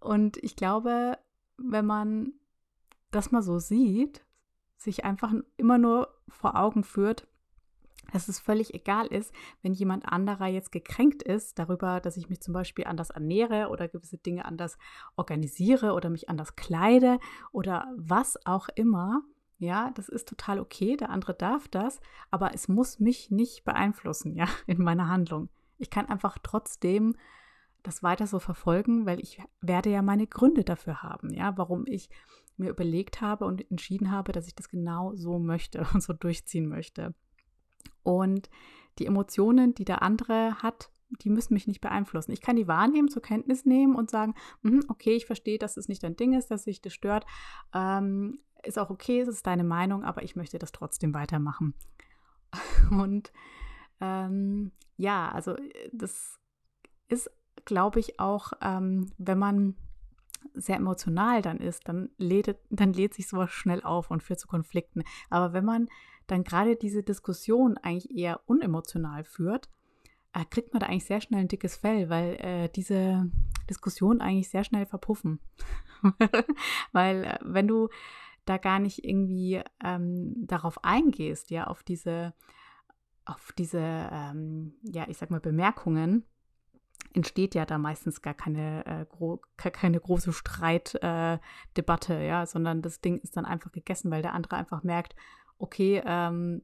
Und 0.00 0.38
ich 0.38 0.56
glaube, 0.56 1.18
wenn 1.58 1.84
man 1.84 2.32
das 3.10 3.32
mal 3.32 3.42
so 3.42 3.58
sieht, 3.58 4.24
sich 4.76 5.04
einfach 5.04 5.34
immer 5.58 5.76
nur 5.76 6.14
vor 6.28 6.56
Augen 6.56 6.84
führt, 6.84 7.28
dass 8.12 8.28
es 8.28 8.38
völlig 8.38 8.74
egal 8.74 9.06
ist, 9.06 9.32
wenn 9.62 9.72
jemand 9.72 10.06
anderer 10.06 10.46
jetzt 10.46 10.72
gekränkt 10.72 11.22
ist 11.22 11.58
darüber, 11.58 12.00
dass 12.00 12.16
ich 12.16 12.28
mich 12.28 12.40
zum 12.40 12.54
Beispiel 12.54 12.84
anders 12.86 13.10
ernähre 13.10 13.68
oder 13.68 13.88
gewisse 13.88 14.18
Dinge 14.18 14.44
anders 14.44 14.78
organisiere 15.16 15.92
oder 15.92 16.10
mich 16.10 16.28
anders 16.28 16.56
kleide 16.56 17.18
oder 17.52 17.92
was 17.96 18.38
auch 18.46 18.68
immer. 18.74 19.22
Ja, 19.58 19.90
das 19.94 20.08
ist 20.08 20.26
total 20.26 20.58
okay, 20.58 20.96
der 20.96 21.10
andere 21.10 21.34
darf 21.34 21.68
das, 21.68 22.00
aber 22.30 22.54
es 22.54 22.68
muss 22.68 22.98
mich 22.98 23.30
nicht 23.30 23.64
beeinflussen, 23.64 24.34
ja, 24.36 24.46
in 24.66 24.82
meiner 24.82 25.08
Handlung. 25.08 25.48
Ich 25.78 25.90
kann 25.90 26.06
einfach 26.06 26.38
trotzdem 26.42 27.14
das 27.82 28.02
weiter 28.02 28.26
so 28.26 28.38
verfolgen, 28.38 29.06
weil 29.06 29.20
ich 29.20 29.42
werde 29.60 29.90
ja 29.90 30.02
meine 30.02 30.26
Gründe 30.26 30.64
dafür 30.64 31.02
haben, 31.02 31.32
ja, 31.32 31.56
warum 31.56 31.86
ich 31.86 32.10
mir 32.56 32.70
überlegt 32.70 33.20
habe 33.20 33.46
und 33.46 33.68
entschieden 33.70 34.10
habe, 34.10 34.32
dass 34.32 34.46
ich 34.46 34.54
das 34.54 34.68
genau 34.68 35.14
so 35.14 35.38
möchte 35.38 35.84
und 35.94 36.02
so 36.02 36.12
durchziehen 36.12 36.68
möchte. 36.68 37.14
Und 38.02 38.50
die 38.98 39.06
Emotionen, 39.06 39.74
die 39.74 39.84
der 39.84 40.02
andere 40.02 40.62
hat, 40.62 40.90
die 41.22 41.30
müssen 41.30 41.54
mich 41.54 41.66
nicht 41.66 41.80
beeinflussen. 41.80 42.32
Ich 42.32 42.40
kann 42.40 42.56
die 42.56 42.68
wahrnehmen, 42.68 43.08
zur 43.08 43.22
Kenntnis 43.22 43.64
nehmen 43.64 43.96
und 43.96 44.10
sagen, 44.10 44.34
mm, 44.62 44.80
okay, 44.88 45.16
ich 45.16 45.26
verstehe, 45.26 45.58
dass 45.58 45.76
es 45.76 45.88
nicht 45.88 46.02
dein 46.02 46.16
Ding 46.16 46.34
ist, 46.34 46.50
dass 46.50 46.64
sich 46.64 46.80
das 46.80 46.92
stört. 46.92 47.26
Ähm, 47.74 48.38
ist 48.62 48.78
auch 48.78 48.90
okay, 48.90 49.20
es 49.20 49.28
ist 49.28 49.46
deine 49.46 49.64
Meinung, 49.64 50.04
aber 50.04 50.22
ich 50.22 50.36
möchte 50.36 50.58
das 50.58 50.70
trotzdem 50.70 51.14
weitermachen. 51.14 51.74
Und 52.90 53.32
ähm, 54.00 54.72
ja, 54.96 55.30
also 55.30 55.56
das 55.92 56.38
ist 57.08 57.30
glaube 57.64 58.00
ich, 58.00 58.20
auch, 58.20 58.52
ähm, 58.60 59.12
wenn 59.18 59.38
man 59.38 59.76
sehr 60.54 60.76
emotional 60.76 61.42
dann 61.42 61.58
ist, 61.58 61.88
dann 61.88 62.10
lädt, 62.18 62.56
dann 62.70 62.92
lädt 62.92 63.14
sich 63.14 63.28
sowas 63.28 63.50
schnell 63.50 63.82
auf 63.82 64.10
und 64.10 64.22
führt 64.22 64.40
zu 64.40 64.48
Konflikten. 64.48 65.02
Aber 65.28 65.52
wenn 65.52 65.64
man 65.64 65.88
dann 66.26 66.44
gerade 66.44 66.76
diese 66.76 67.02
Diskussion 67.02 67.76
eigentlich 67.78 68.16
eher 68.16 68.40
unemotional 68.46 69.24
führt, 69.24 69.68
äh, 70.32 70.44
kriegt 70.44 70.72
man 70.72 70.80
da 70.80 70.86
eigentlich 70.86 71.04
sehr 71.04 71.20
schnell 71.20 71.40
ein 71.40 71.48
dickes 71.48 71.76
Fell, 71.76 72.08
weil 72.08 72.34
äh, 72.36 72.68
diese 72.68 73.30
Diskussionen 73.68 74.20
eigentlich 74.20 74.48
sehr 74.48 74.64
schnell 74.64 74.86
verpuffen. 74.86 75.40
weil 76.92 77.24
äh, 77.24 77.38
wenn 77.42 77.68
du 77.68 77.88
da 78.44 78.58
gar 78.58 78.78
nicht 78.78 79.04
irgendwie 79.04 79.62
ähm, 79.84 80.34
darauf 80.46 80.84
eingehst, 80.84 81.50
ja, 81.50 81.66
auf 81.66 81.82
diese, 81.82 82.34
auf 83.24 83.52
diese, 83.56 83.80
ähm, 83.80 84.74
ja, 84.82 85.06
ich 85.08 85.18
sag 85.18 85.30
mal, 85.30 85.40
Bemerkungen, 85.40 86.24
entsteht 87.12 87.54
ja 87.54 87.66
da 87.66 87.78
meistens 87.78 88.22
gar 88.22 88.34
keine, 88.34 88.86
äh, 88.86 89.06
gro 89.08 89.40
keine 89.56 90.00
große 90.00 90.32
Streitdebatte, 90.32 92.14
äh, 92.14 92.28
ja, 92.28 92.46
sondern 92.46 92.82
das 92.82 93.00
Ding 93.00 93.18
ist 93.18 93.36
dann 93.36 93.44
einfach 93.44 93.72
gegessen, 93.72 94.10
weil 94.10 94.22
der 94.22 94.34
andere 94.34 94.56
einfach 94.56 94.82
merkt, 94.82 95.16
okay, 95.58 96.02
ähm, 96.04 96.62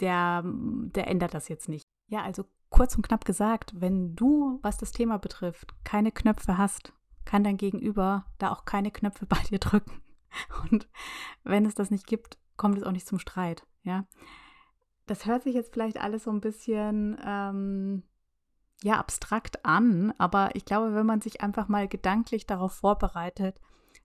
der, 0.00 0.42
der 0.44 1.08
ändert 1.08 1.34
das 1.34 1.48
jetzt 1.48 1.68
nicht. 1.68 1.86
Ja, 2.08 2.22
also 2.22 2.44
kurz 2.68 2.96
und 2.96 3.06
knapp 3.06 3.24
gesagt, 3.24 3.72
wenn 3.76 4.14
du, 4.16 4.58
was 4.62 4.78
das 4.78 4.92
Thema 4.92 5.18
betrifft, 5.18 5.74
keine 5.84 6.12
Knöpfe 6.12 6.58
hast, 6.58 6.92
kann 7.24 7.44
dein 7.44 7.56
Gegenüber 7.56 8.26
da 8.38 8.52
auch 8.52 8.64
keine 8.64 8.90
Knöpfe 8.90 9.26
bei 9.26 9.38
dir 9.50 9.58
drücken. 9.58 10.02
Und 10.70 10.88
wenn 11.44 11.64
es 11.64 11.74
das 11.74 11.90
nicht 11.90 12.06
gibt, 12.06 12.38
kommt 12.56 12.78
es 12.78 12.84
auch 12.84 12.92
nicht 12.92 13.06
zum 13.06 13.18
Streit, 13.18 13.66
ja. 13.82 14.06
Das 15.06 15.24
hört 15.24 15.44
sich 15.44 15.54
jetzt 15.54 15.72
vielleicht 15.72 16.00
alles 16.00 16.24
so 16.24 16.30
ein 16.30 16.40
bisschen 16.40 17.16
ähm, 17.24 18.02
ja 18.82 18.98
abstrakt 18.98 19.64
an, 19.64 20.12
aber 20.18 20.54
ich 20.54 20.64
glaube, 20.64 20.94
wenn 20.94 21.06
man 21.06 21.20
sich 21.20 21.40
einfach 21.40 21.68
mal 21.68 21.88
gedanklich 21.88 22.46
darauf 22.46 22.72
vorbereitet, 22.72 23.58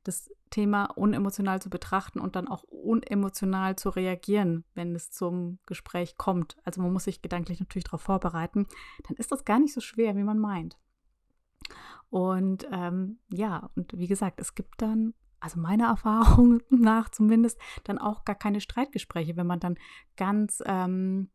das 0.03 0.31
Thema 0.49 0.85
unemotional 0.85 1.61
zu 1.61 1.69
betrachten 1.69 2.19
und 2.19 2.35
dann 2.35 2.47
auch 2.47 2.63
unemotional 2.63 3.75
zu 3.75 3.89
reagieren, 3.89 4.65
wenn 4.73 4.95
es 4.95 5.11
zum 5.11 5.59
Gespräch 5.65 6.17
kommt. 6.17 6.57
Also 6.63 6.81
man 6.81 6.91
muss 6.91 7.05
sich 7.05 7.21
gedanklich 7.21 7.59
natürlich 7.59 7.85
darauf 7.85 8.01
vorbereiten, 8.01 8.67
dann 9.07 9.17
ist 9.17 9.31
das 9.31 9.45
gar 9.45 9.59
nicht 9.59 9.73
so 9.73 9.81
schwer, 9.81 10.15
wie 10.15 10.23
man 10.23 10.39
meint. 10.39 10.77
Und 12.09 12.67
ähm, 12.71 13.19
ja, 13.29 13.69
und 13.75 13.97
wie 13.97 14.07
gesagt, 14.07 14.41
es 14.41 14.53
gibt 14.55 14.81
dann, 14.81 15.13
also 15.39 15.59
meiner 15.59 15.87
Erfahrung 15.89 16.61
nach 16.69 17.09
zumindest, 17.09 17.59
dann 17.85 17.97
auch 17.97 18.25
gar 18.25 18.35
keine 18.35 18.61
Streitgespräche, 18.61 19.37
wenn 19.37 19.47
man 19.47 19.59
dann 19.59 19.77
ganz 20.17 20.61
ähm, 20.65 21.29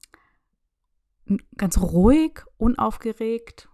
ganz 1.56 1.78
ruhig, 1.78 2.42
unaufgeregt, 2.56 3.68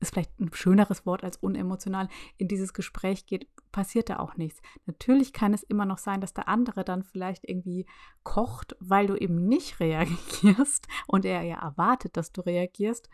ist 0.00 0.12
vielleicht 0.12 0.40
ein 0.40 0.52
schöneres 0.52 1.04
Wort 1.04 1.22
als 1.22 1.36
unemotional, 1.36 2.08
in 2.38 2.48
dieses 2.48 2.72
Gespräch 2.72 3.26
geht, 3.26 3.46
passiert 3.70 4.08
da 4.08 4.18
auch 4.18 4.36
nichts. 4.36 4.60
Natürlich 4.86 5.32
kann 5.32 5.52
es 5.52 5.62
immer 5.62 5.84
noch 5.84 5.98
sein, 5.98 6.20
dass 6.20 6.32
der 6.32 6.48
andere 6.48 6.84
dann 6.84 7.02
vielleicht 7.02 7.48
irgendwie 7.48 7.86
kocht, 8.22 8.76
weil 8.80 9.06
du 9.06 9.16
eben 9.16 9.46
nicht 9.46 9.80
reagierst 9.80 10.88
und 11.06 11.24
er 11.24 11.42
ja 11.42 11.56
erwartet, 11.56 12.16
dass 12.16 12.32
du 12.32 12.40
reagierst. 12.40 13.08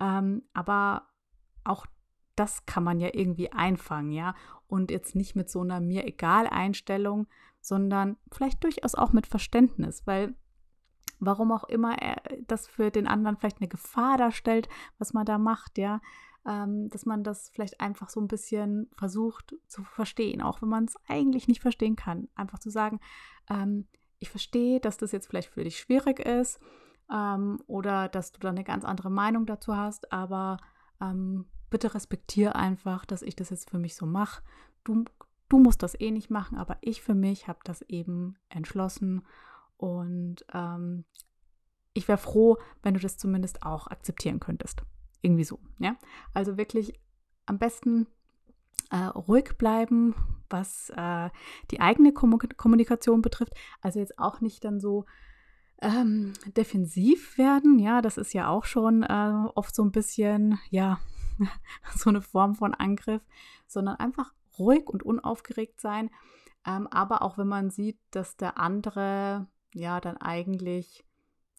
Ähm, 0.00 0.42
aber 0.52 1.08
auch 1.62 1.86
das 2.36 2.66
kann 2.66 2.82
man 2.82 2.98
ja 2.98 3.10
irgendwie 3.12 3.52
einfangen, 3.52 4.10
ja. 4.10 4.34
Und 4.66 4.90
jetzt 4.90 5.14
nicht 5.14 5.36
mit 5.36 5.48
so 5.48 5.60
einer 5.60 5.80
mir 5.80 6.04
egal 6.04 6.48
Einstellung, 6.48 7.28
sondern 7.60 8.16
vielleicht 8.32 8.64
durchaus 8.64 8.96
auch 8.96 9.12
mit 9.12 9.28
Verständnis, 9.28 10.04
weil 10.04 10.34
warum 11.20 11.52
auch 11.52 11.64
immer 11.64 11.96
er 11.98 12.22
das 12.46 12.66
für 12.66 12.90
den 12.90 13.06
anderen 13.06 13.36
vielleicht 13.36 13.60
eine 13.60 13.68
Gefahr 13.68 14.18
darstellt, 14.18 14.68
was 14.98 15.14
man 15.14 15.26
da 15.26 15.38
macht, 15.38 15.78
ja, 15.78 16.00
ähm, 16.46 16.88
dass 16.90 17.06
man 17.06 17.24
das 17.24 17.48
vielleicht 17.50 17.80
einfach 17.80 18.08
so 18.08 18.20
ein 18.20 18.28
bisschen 18.28 18.90
versucht 18.96 19.54
zu 19.66 19.82
verstehen, 19.82 20.42
auch 20.42 20.62
wenn 20.62 20.68
man 20.68 20.84
es 20.84 20.96
eigentlich 21.08 21.48
nicht 21.48 21.62
verstehen 21.62 21.96
kann. 21.96 22.28
Einfach 22.34 22.58
zu 22.58 22.70
sagen, 22.70 23.00
ähm, 23.48 23.86
ich 24.18 24.30
verstehe, 24.30 24.80
dass 24.80 24.96
das 24.96 25.12
jetzt 25.12 25.26
vielleicht 25.26 25.50
für 25.50 25.64
dich 25.64 25.78
schwierig 25.78 26.18
ist 26.20 26.60
ähm, 27.10 27.58
oder 27.66 28.08
dass 28.08 28.32
du 28.32 28.40
da 28.40 28.50
eine 28.50 28.64
ganz 28.64 28.84
andere 28.84 29.10
Meinung 29.10 29.46
dazu 29.46 29.76
hast, 29.76 30.12
aber 30.12 30.58
ähm, 31.00 31.46
bitte 31.70 31.94
respektiere 31.94 32.54
einfach, 32.54 33.04
dass 33.04 33.22
ich 33.22 33.36
das 33.36 33.50
jetzt 33.50 33.70
für 33.70 33.78
mich 33.78 33.96
so 33.96 34.06
mache. 34.06 34.42
Du, 34.84 35.04
du 35.48 35.58
musst 35.58 35.82
das 35.82 35.98
eh 35.98 36.10
nicht 36.10 36.30
machen, 36.30 36.58
aber 36.58 36.76
ich 36.80 37.02
für 37.02 37.14
mich 37.14 37.48
habe 37.48 37.60
das 37.64 37.82
eben 37.82 38.36
entschlossen 38.48 39.22
und 39.84 40.46
ähm, 40.54 41.04
ich 41.92 42.08
wäre 42.08 42.16
froh, 42.16 42.56
wenn 42.82 42.94
du 42.94 43.00
das 43.00 43.18
zumindest 43.18 43.64
auch 43.64 43.86
akzeptieren 43.88 44.40
könntest. 44.40 44.82
Irgendwie 45.20 45.44
so, 45.44 45.60
ja. 45.78 45.96
Also 46.32 46.56
wirklich 46.56 46.98
am 47.44 47.58
besten 47.58 48.06
äh, 48.90 48.96
ruhig 48.96 49.58
bleiben, 49.58 50.14
was 50.48 50.88
äh, 50.96 51.28
die 51.70 51.80
eigene 51.80 52.14
Kommunikation 52.14 53.20
betrifft. 53.20 53.52
Also 53.82 54.00
jetzt 54.00 54.18
auch 54.18 54.40
nicht 54.40 54.64
dann 54.64 54.80
so 54.80 55.04
ähm, 55.82 56.32
defensiv 56.56 57.36
werden. 57.36 57.78
Ja, 57.78 58.00
das 58.00 58.16
ist 58.16 58.32
ja 58.32 58.48
auch 58.48 58.64
schon 58.64 59.02
äh, 59.02 59.32
oft 59.54 59.74
so 59.74 59.84
ein 59.84 59.92
bisschen, 59.92 60.58
ja, 60.70 60.98
so 61.94 62.08
eine 62.08 62.22
Form 62.22 62.54
von 62.54 62.72
Angriff, 62.72 63.20
sondern 63.66 63.96
einfach 63.96 64.32
ruhig 64.58 64.88
und 64.88 65.02
unaufgeregt 65.02 65.78
sein. 65.78 66.08
Ähm, 66.66 66.86
aber 66.86 67.20
auch 67.20 67.36
wenn 67.36 67.48
man 67.48 67.68
sieht, 67.68 67.98
dass 68.12 68.38
der 68.38 68.58
andere 68.58 69.46
ja 69.74 70.00
dann 70.00 70.16
eigentlich 70.16 71.04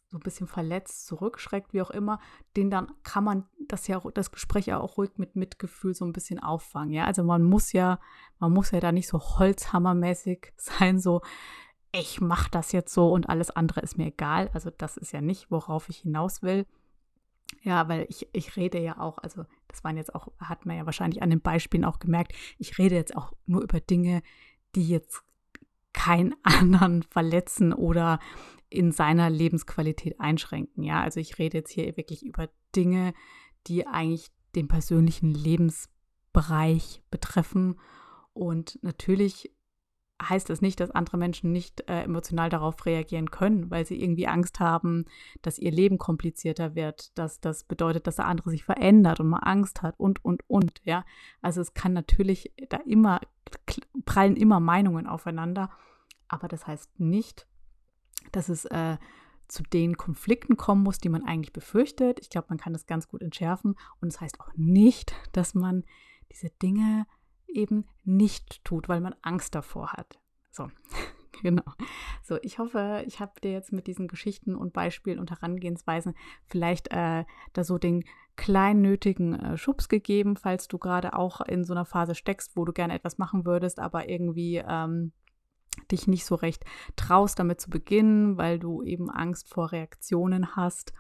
so 0.10 0.18
ein 0.18 0.24
bisschen 0.24 0.48
verletzt 0.48 1.06
zurückschreckt, 1.08 1.74
wie 1.74 1.82
auch 1.82 1.92
immer, 1.92 2.20
den 2.56 2.70
dann 2.70 2.92
kann 3.04 3.24
man 3.24 3.46
das 3.68 3.88
ja 3.88 4.00
das 4.14 4.32
Gespräch 4.32 4.68
ja 4.68 4.80
auch 4.80 4.98
ruhig 4.98 5.12
mit 5.18 5.36
Mitgefühl 5.36 5.94
so 5.94 6.06
ein 6.06 6.14
bisschen 6.14 6.40
auffangen. 6.40 6.94
Ja, 6.94 7.06
also 7.06 7.24
man 7.24 7.44
muss 7.44 7.74
ja, 7.74 8.00
man 8.40 8.54
muss 8.54 8.72
ja 8.72 8.80
da 8.80 8.92
nicht 8.92 9.08
so 9.08 9.20
holzhammermäßig 9.20 10.54
sein, 10.58 11.00
so 11.00 11.22
ich 11.92 12.20
mache 12.20 12.52
das 12.52 12.72
jetzt 12.72 12.94
so 12.94 13.12
und 13.12 13.30
alles 13.30 13.52
andere 13.52 13.82
ist 13.82 13.98
mir 13.98 14.08
egal. 14.08 14.50
Also 14.54 14.70
das 14.70 14.98
ist 14.98 15.14
ja 15.14 15.22
nicht, 15.22 15.50
worauf 15.50 15.88
ich 15.90 16.00
hinaus 16.00 16.42
will. 16.42 16.66
Ja, 17.62 17.88
weil 17.88 18.06
ich, 18.10 18.28
ich 18.34 18.56
rede 18.58 18.80
ja 18.80 19.00
auch, 19.00 19.18
also 19.20 19.46
das 19.68 19.84
waren 19.84 19.98
jetzt 19.98 20.14
auch, 20.14 20.28
hat 20.40 20.66
man 20.66 20.78
ja 20.78 20.86
wahrscheinlich 20.86 21.22
an 21.22 21.30
den 21.30 21.42
Beispielen 21.42 21.86
auch 21.86 22.00
gemerkt, 22.00 22.34
ich 22.58 22.78
rede 22.78 22.96
jetzt 22.96 23.16
auch 23.16 23.34
nur 23.46 23.62
über 23.62 23.80
Dinge, 23.80 24.22
die 24.76 24.88
jetzt 24.88 25.24
keinen 25.96 26.36
anderen 26.44 27.02
verletzen 27.02 27.74
oder 27.74 28.20
in 28.70 28.92
seiner 28.92 29.30
Lebensqualität 29.30 30.20
einschränken. 30.20 30.84
Ja, 30.84 31.02
also 31.02 31.20
ich 31.20 31.40
rede 31.40 31.58
jetzt 31.58 31.72
hier 31.72 31.98
wirklich 31.98 32.24
über 32.24 32.50
Dinge, 32.76 33.14
die 33.68 33.88
eigentlich 33.88 34.28
den 34.56 34.68
persönlichen 34.68 35.34
Lebensbereich 35.34 37.02
betreffen. 37.10 37.80
Und 38.34 38.78
natürlich 38.84 39.55
heißt 40.30 40.50
das 40.50 40.62
nicht, 40.62 40.80
dass 40.80 40.92
andere 40.92 41.18
Menschen 41.18 41.52
nicht 41.52 41.90
äh, 41.90 42.04
emotional 42.04 42.50
darauf 42.50 42.86
reagieren 42.86 43.32
können, 43.32 43.70
weil 43.72 43.86
sie 43.86 44.02
irgendwie 44.02 44.28
Angst 44.28 44.60
haben, 44.60 45.06
dass 45.42 45.60
ihr 45.60 45.72
Leben 45.72 45.98
komplizierter 45.98 46.76
wird, 46.76 47.18
dass 47.18 47.40
das 47.40 47.64
bedeutet, 47.64 48.08
dass 48.08 48.18
der 48.18 48.28
andere 48.28 48.50
sich 48.50 48.64
verändert 48.64 49.20
und 49.20 49.28
man 49.28 49.42
Angst 49.42 49.82
hat 49.82 49.96
und, 49.98 50.24
und, 50.24 50.44
und, 50.48 50.82
ja. 50.84 51.06
Also 51.42 51.62
es 51.62 51.74
kann 51.74 51.94
natürlich 51.94 52.54
da 52.70 52.78
immer, 52.86 53.22
prallen 54.06 54.36
immer 54.36 54.60
Meinungen 54.60 55.08
aufeinander, 55.08 55.70
aber 56.28 56.48
das 56.48 56.68
heißt 56.68 57.00
nicht, 57.00 57.48
dass 58.32 58.50
es 58.50 58.66
äh, 58.66 58.98
zu 59.48 59.64
den 59.64 59.98
Konflikten 59.98 60.58
kommen 60.58 60.84
muss, 60.84 60.98
die 60.98 61.10
man 61.10 61.24
eigentlich 61.24 61.54
befürchtet. 61.54 62.20
Ich 62.20 62.30
glaube, 62.30 62.48
man 62.50 62.58
kann 62.58 62.74
das 62.74 62.88
ganz 62.88 63.08
gut 63.08 63.22
entschärfen 63.22 63.76
und 64.02 64.08
es 64.08 64.16
das 64.16 64.22
heißt 64.22 64.42
auch 64.42 64.50
nicht, 64.56 65.14
dass 65.34 65.54
man 65.54 65.84
diese 66.32 66.50
Dinge 66.50 67.06
eben 67.56 67.86
nicht 68.04 68.64
tut, 68.64 68.90
weil 68.90 69.02
man 69.02 69.16
Angst 69.22 69.56
davor 69.56 69.94
hat. 69.94 70.20
So, 70.52 70.70
genau. 71.42 71.64
So, 72.24 72.38
ich 72.42 72.60
hoffe, 72.60 73.04
ich 73.08 73.20
habe 73.20 73.40
dir 73.42 73.52
jetzt 73.52 73.72
mit 73.72 73.88
diesen 73.88 74.08
Geschichten 74.08 74.56
und 74.56 74.74
Beispielen 74.74 75.20
und 75.20 75.32
Herangehensweisen 75.32 76.16
vielleicht 76.46 76.92
äh, 76.92 77.26
da 77.54 77.64
so 77.64 77.78
den 77.78 78.04
kleinen 78.36 78.82
nötigen 78.82 79.34
äh, 79.34 79.58
Schubs 79.58 79.90
gegeben, 79.90 80.36
falls 80.36 80.68
du 80.68 80.78
gerade 80.78 81.14
auch 81.14 81.42
in 81.42 81.64
so 81.64 81.74
einer 81.74 81.86
Phase 81.86 82.16
steckst, 82.16 82.56
wo 82.56 82.66
du 82.66 82.74
gerne 82.74 82.94
etwas 82.94 83.18
machen 83.18 83.46
würdest, 83.46 83.80
aber 83.80 84.10
irgendwie 84.10 84.64
ähm, 84.68 85.14
dich 85.92 86.08
nicht 86.08 86.26
so 86.26 86.36
recht 86.36 86.66
traust, 86.96 87.40
damit 87.40 87.62
zu 87.62 87.70
beginnen, 87.70 88.38
weil 88.38 88.60
du 88.60 88.84
eben 88.84 89.10
Angst 89.10 89.48
vor 89.48 89.72
Reaktionen 89.72 90.56
hast 90.56 90.94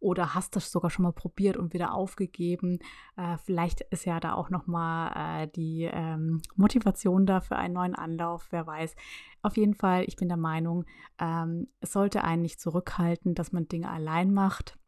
oder 0.00 0.34
hast 0.34 0.56
das 0.56 0.70
sogar 0.70 0.90
schon 0.90 1.04
mal 1.04 1.12
probiert 1.12 1.56
und 1.56 1.72
wieder 1.72 1.94
aufgegeben. 1.94 2.78
Äh, 3.16 3.38
vielleicht 3.38 3.80
ist 3.80 4.04
ja 4.04 4.20
da 4.20 4.34
auch 4.34 4.50
noch 4.50 4.66
mal 4.66 5.42
äh, 5.42 5.48
die 5.48 5.88
ähm, 5.90 6.42
Motivation 6.54 7.26
da 7.26 7.40
für 7.40 7.56
einen 7.56 7.74
neuen 7.74 7.94
Anlauf, 7.94 8.48
wer 8.50 8.66
weiß. 8.66 8.94
Auf 9.42 9.56
jeden 9.56 9.74
Fall, 9.74 10.04
ich 10.06 10.16
bin 10.16 10.28
der 10.28 10.36
Meinung, 10.36 10.84
ähm, 11.18 11.68
es 11.80 11.92
sollte 11.92 12.24
einen 12.24 12.42
nicht 12.42 12.60
zurückhalten, 12.60 13.34
dass 13.34 13.52
man 13.52 13.68
Dinge 13.68 13.90
allein 13.90 14.32
macht 14.32 14.78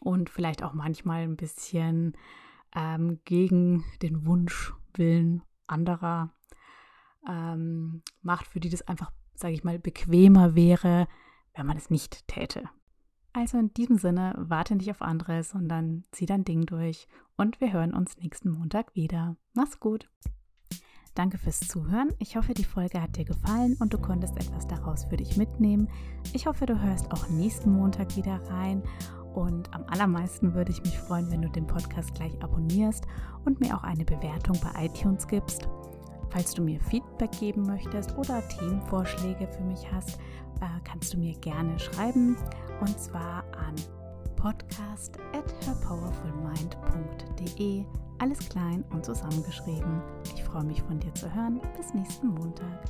und 0.00 0.30
vielleicht 0.30 0.62
auch 0.62 0.74
manchmal 0.74 1.22
ein 1.22 1.36
bisschen 1.36 2.16
ähm, 2.74 3.20
gegen 3.24 3.84
den 4.02 4.26
Wunsch, 4.26 4.74
Willen 4.94 5.42
anderer 5.66 6.34
ähm, 7.28 8.02
macht, 8.22 8.46
für 8.46 8.60
die 8.60 8.70
das 8.70 8.82
einfach, 8.82 9.12
sage 9.34 9.54
ich 9.54 9.64
mal, 9.64 9.78
bequemer 9.78 10.54
wäre, 10.54 11.06
wenn 11.54 11.66
man 11.66 11.76
es 11.76 11.90
nicht 11.90 12.26
täte. 12.26 12.68
Also 13.32 13.58
in 13.58 13.72
diesem 13.74 13.96
Sinne, 13.96 14.34
warte 14.36 14.74
nicht 14.74 14.90
auf 14.90 15.02
andere, 15.02 15.44
sondern 15.44 16.04
zieh 16.10 16.26
dein 16.26 16.44
Ding 16.44 16.66
durch 16.66 17.06
und 17.36 17.60
wir 17.60 17.72
hören 17.72 17.94
uns 17.94 18.16
nächsten 18.16 18.50
Montag 18.50 18.94
wieder. 18.94 19.36
Mach's 19.54 19.78
gut. 19.78 20.08
Danke 21.14 21.38
fürs 21.38 21.60
Zuhören. 21.60 22.10
Ich 22.18 22.36
hoffe, 22.36 22.54
die 22.54 22.64
Folge 22.64 23.02
hat 23.02 23.16
dir 23.16 23.24
gefallen 23.24 23.76
und 23.80 23.92
du 23.92 23.98
konntest 23.98 24.36
etwas 24.36 24.66
daraus 24.66 25.04
für 25.04 25.16
dich 25.16 25.36
mitnehmen. 25.36 25.88
Ich 26.32 26.46
hoffe, 26.46 26.66
du 26.66 26.80
hörst 26.80 27.10
auch 27.12 27.28
nächsten 27.28 27.72
Montag 27.72 28.16
wieder 28.16 28.40
rein. 28.48 28.82
Und 29.34 29.72
am 29.74 29.84
allermeisten 29.84 30.54
würde 30.54 30.72
ich 30.72 30.82
mich 30.82 30.98
freuen, 30.98 31.30
wenn 31.30 31.42
du 31.42 31.48
den 31.48 31.66
Podcast 31.66 32.14
gleich 32.14 32.32
abonnierst 32.42 33.06
und 33.44 33.60
mir 33.60 33.76
auch 33.76 33.84
eine 33.84 34.04
Bewertung 34.04 34.58
bei 34.60 34.86
iTunes 34.86 35.26
gibst. 35.26 35.68
Falls 36.30 36.54
du 36.54 36.62
mir 36.62 36.80
Feedback 36.80 37.32
geben 37.32 37.62
möchtest 37.62 38.16
oder 38.16 38.42
Themenvorschläge 38.48 39.46
für 39.48 39.62
mich 39.62 39.90
hast, 39.92 40.18
äh, 40.60 40.80
kannst 40.84 41.12
du 41.12 41.18
mir 41.18 41.34
gerne 41.40 41.76
schreiben 41.78 42.36
und 42.80 42.98
zwar 42.98 43.44
an 43.56 43.74
podcast 44.36 45.18
at 45.32 45.52
herpowerfulmind.de. 45.66 47.84
Alles 48.18 48.38
klein 48.48 48.82
und 48.90 49.04
zusammengeschrieben. 49.04 50.00
Ich 50.34 50.42
freue 50.44 50.64
mich 50.64 50.80
von 50.82 50.98
dir 51.00 51.12
zu 51.14 51.34
hören. 51.34 51.60
Bis 51.76 51.92
nächsten 51.94 52.28
Montag. 52.28 52.84